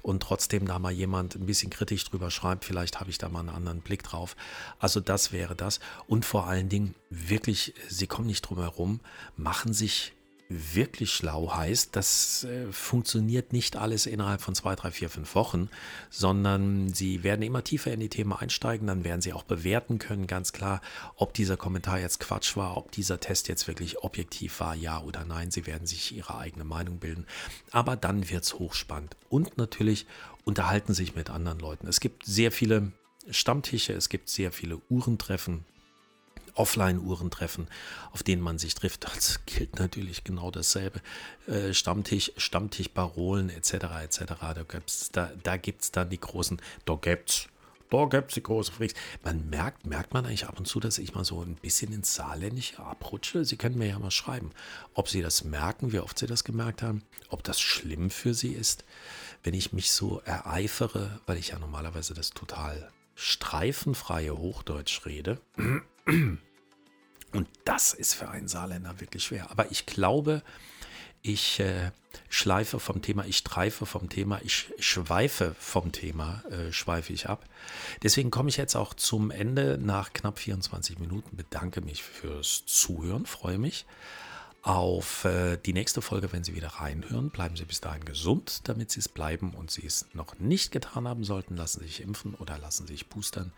und 0.09 0.21
trotzdem 0.21 0.65
da 0.65 0.79
mal 0.79 0.91
jemand 0.91 1.35
ein 1.35 1.45
bisschen 1.45 1.69
kritisch 1.69 2.03
drüber 2.03 2.31
schreibt, 2.31 2.65
vielleicht 2.65 2.99
habe 2.99 3.09
ich 3.09 3.17
da 3.17 3.29
mal 3.29 3.41
einen 3.41 3.49
anderen 3.49 3.81
Blick 3.81 4.03
drauf. 4.03 4.35
Also 4.79 4.99
das 4.99 5.31
wäre 5.31 5.55
das. 5.55 5.79
Und 6.07 6.25
vor 6.25 6.47
allen 6.47 6.67
Dingen 6.67 6.95
wirklich, 7.09 7.73
Sie 7.87 8.07
kommen 8.07 8.27
nicht 8.27 8.41
drum 8.41 8.59
herum, 8.59 8.99
machen 9.37 9.71
sich 9.71 10.13
wirklich 10.49 11.11
schlau 11.11 11.53
heißt, 11.55 11.95
das 11.95 12.43
äh, 12.43 12.71
funktioniert 12.71 13.53
nicht 13.53 13.75
alles 13.75 14.07
innerhalb 14.07 14.41
von 14.41 14.55
zwei, 14.55 14.75
drei, 14.75 14.89
vier, 14.89 15.09
fünf 15.09 15.35
Wochen, 15.35 15.69
sondern 16.09 16.91
sie 16.91 17.23
werden 17.23 17.43
immer 17.43 17.63
tiefer 17.63 17.93
in 17.93 17.99
die 17.99 18.09
Themen 18.09 18.33
einsteigen, 18.33 18.87
dann 18.87 19.03
werden 19.03 19.21
sie 19.21 19.31
auch 19.33 19.43
bewerten 19.43 19.99
können, 19.99 20.25
ganz 20.25 20.51
klar, 20.51 20.81
ob 21.15 21.35
dieser 21.35 21.55
Kommentar 21.55 21.99
jetzt 21.99 22.19
Quatsch 22.19 22.57
war, 22.57 22.77
ob 22.77 22.91
dieser 22.91 23.19
Test 23.19 23.47
jetzt 23.47 23.67
wirklich 23.67 23.99
objektiv 23.99 24.59
war, 24.59 24.73
ja 24.73 24.99
oder 25.01 25.23
nein. 25.23 25.51
Sie 25.51 25.67
werden 25.67 25.85
sich 25.85 26.15
ihre 26.15 26.37
eigene 26.37 26.65
Meinung 26.65 26.97
bilden. 26.97 27.27
Aber 27.69 27.95
dann 27.95 28.29
wird 28.29 28.43
es 28.43 28.55
hochspannend. 28.55 29.15
Und 29.29 29.57
natürlich 29.57 30.07
unterhalten 30.45 30.95
sich 30.95 31.15
mit 31.15 31.29
anderen 31.29 31.59
Leuten. 31.59 31.87
Es 31.87 31.99
gibt 31.99 32.25
sehr 32.25 32.51
viele 32.51 32.91
Stammtische, 33.29 33.93
es 33.93 34.09
gibt 34.09 34.29
sehr 34.29 34.51
viele 34.51 34.81
Uhrentreffen, 34.89 35.63
Offline-Uhren 36.59 37.31
treffen, 37.31 37.67
auf 38.11 38.21
denen 38.21 38.41
man 38.41 38.59
sich 38.59 38.75
trifft. 38.75 39.05
Das 39.05 39.45
gilt 39.45 39.79
natürlich 39.79 40.23
genau 40.23 40.51
dasselbe. 40.51 41.01
Äh, 41.47 41.73
Stammtisch, 41.73 42.31
Stammtischparolen 42.37 43.49
etc. 43.49 43.73
etc. 44.03 44.23
Da 44.39 44.63
gibt 44.67 44.89
es 44.89 45.11
da, 45.11 45.31
da 45.41 45.57
gibt's 45.57 45.91
dann 45.91 46.09
die 46.09 46.19
großen, 46.19 46.61
da 46.85 46.95
gibt's 46.95 47.47
da 47.89 48.05
gibt 48.05 48.29
es 48.29 48.35
die 48.35 48.43
großen 48.43 48.73
Freaks. 48.73 48.93
Man 49.23 49.49
merkt, 49.49 49.87
merkt 49.87 50.13
man 50.13 50.25
eigentlich 50.25 50.45
ab 50.45 50.59
und 50.59 50.67
zu, 50.67 50.79
dass 50.79 50.99
ich 50.99 51.15
mal 51.15 51.25
so 51.25 51.41
ein 51.41 51.55
bisschen 51.55 51.91
ins 51.91 52.13
Saarländische 52.13 52.79
abrutsche. 52.79 53.45
Sie 53.45 53.57
können 53.57 53.79
mir 53.79 53.87
ja 53.87 53.97
mal 53.97 54.11
schreiben, 54.11 54.51
ob 54.93 55.09
Sie 55.09 55.23
das 55.23 55.43
merken, 55.43 55.91
wie 55.91 55.99
oft 55.99 56.19
Sie 56.19 56.27
das 56.27 56.43
gemerkt 56.43 56.83
haben, 56.83 57.01
ob 57.29 57.43
das 57.43 57.59
schlimm 57.59 58.11
für 58.11 58.35
Sie 58.35 58.51
ist, 58.51 58.85
wenn 59.43 59.55
ich 59.55 59.73
mich 59.73 59.91
so 59.91 60.21
ereifere, 60.23 61.19
weil 61.25 61.37
ich 61.37 61.47
ja 61.47 61.57
normalerweise 61.57 62.13
das 62.13 62.29
total 62.29 62.91
streifenfreie 63.15 64.37
Hochdeutsch 64.37 65.05
rede. 65.05 65.41
Und 67.33 67.47
das 67.65 67.93
ist 67.93 68.13
für 68.13 68.29
einen 68.29 68.47
Saarländer 68.47 68.99
wirklich 68.99 69.23
schwer. 69.23 69.51
Aber 69.51 69.71
ich 69.71 69.85
glaube, 69.85 70.41
ich 71.21 71.59
äh, 71.59 71.91
schleife 72.29 72.79
vom 72.79 73.01
Thema, 73.01 73.25
ich 73.25 73.37
streife 73.37 73.85
vom 73.85 74.09
Thema, 74.09 74.39
ich 74.43 74.71
schweife 74.79 75.55
vom 75.59 75.91
Thema, 75.91 76.43
äh, 76.49 76.71
schweife 76.71 77.13
ich 77.13 77.27
ab. 77.27 77.45
Deswegen 78.03 78.31
komme 78.31 78.49
ich 78.49 78.57
jetzt 78.57 78.75
auch 78.75 78.93
zum 78.93 79.31
Ende 79.31 79.77
nach 79.81 80.13
knapp 80.13 80.39
24 80.39 80.99
Minuten. 80.99 81.35
Bedanke 81.35 81.81
mich 81.81 82.03
fürs 82.03 82.65
Zuhören, 82.65 83.25
freue 83.25 83.57
mich 83.57 83.85
auf 84.61 85.25
äh, 85.25 85.57
die 85.57 85.73
nächste 85.73 86.01
Folge, 86.01 86.31
wenn 86.33 86.43
Sie 86.43 86.55
wieder 86.55 86.67
reinhören. 86.67 87.29
Bleiben 87.29 87.55
Sie 87.55 87.65
bis 87.65 87.81
dahin 87.81 88.05
gesund, 88.05 88.67
damit 88.67 88.91
Sie 88.91 88.99
es 88.99 89.09
bleiben 89.09 89.53
und 89.53 89.71
Sie 89.71 89.85
es 89.85 90.05
noch 90.13 90.37
nicht 90.39 90.71
getan 90.71 91.07
haben 91.07 91.23
sollten. 91.23 91.55
Lassen 91.55 91.79
Sie 91.81 91.87
sich 91.87 92.01
impfen 92.01 92.35
oder 92.35 92.57
lassen 92.57 92.85
Sie 92.85 92.93
sich 92.93 93.07
boostern. 93.07 93.53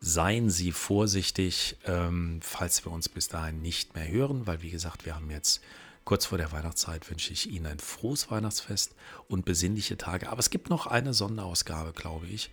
Seien 0.00 0.50
Sie 0.50 0.72
vorsichtig, 0.72 1.76
ähm, 1.84 2.40
falls 2.42 2.84
wir 2.84 2.92
uns 2.92 3.08
bis 3.08 3.28
dahin 3.28 3.62
nicht 3.62 3.94
mehr 3.94 4.08
hören, 4.08 4.46
weil 4.46 4.62
wie 4.62 4.70
gesagt, 4.70 5.06
wir 5.06 5.14
haben 5.14 5.30
jetzt 5.30 5.62
kurz 6.04 6.26
vor 6.26 6.38
der 6.38 6.52
Weihnachtszeit 6.52 7.10
wünsche 7.10 7.32
ich 7.32 7.50
Ihnen 7.50 7.66
ein 7.66 7.78
frohes 7.78 8.30
Weihnachtsfest 8.30 8.94
und 9.28 9.44
besinnliche 9.44 9.96
Tage. 9.96 10.28
Aber 10.30 10.38
es 10.38 10.50
gibt 10.50 10.70
noch 10.70 10.86
eine 10.86 11.12
Sonderausgabe, 11.12 11.92
glaube 11.92 12.26
ich, 12.26 12.50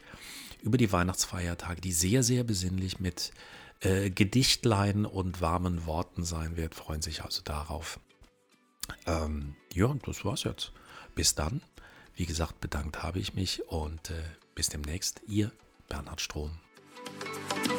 über 0.61 0.77
die 0.77 0.91
Weihnachtsfeiertage, 0.91 1.81
die 1.81 1.91
sehr, 1.91 2.23
sehr 2.23 2.43
besinnlich 2.43 2.99
mit 2.99 3.31
äh, 3.81 4.09
Gedichtlein 4.09 5.05
und 5.05 5.41
warmen 5.41 5.85
Worten 5.85 6.23
sein 6.23 6.57
wird. 6.57 6.73
Freuen 6.73 7.01
sich 7.01 7.23
also 7.23 7.41
darauf. 7.43 7.99
Ähm, 9.05 9.55
ja, 9.73 9.93
das 10.05 10.25
war's 10.25 10.43
jetzt. 10.43 10.71
Bis 11.15 11.35
dann. 11.35 11.61
Wie 12.15 12.25
gesagt, 12.25 12.61
bedankt 12.61 13.03
habe 13.03 13.19
ich 13.19 13.33
mich 13.33 13.67
und 13.67 14.09
äh, 14.09 14.23
bis 14.55 14.69
demnächst. 14.69 15.21
Ihr 15.27 15.51
Bernhard 15.89 16.21
Strom. 16.21 16.62
Thank 17.21 17.67
you. 17.67 17.72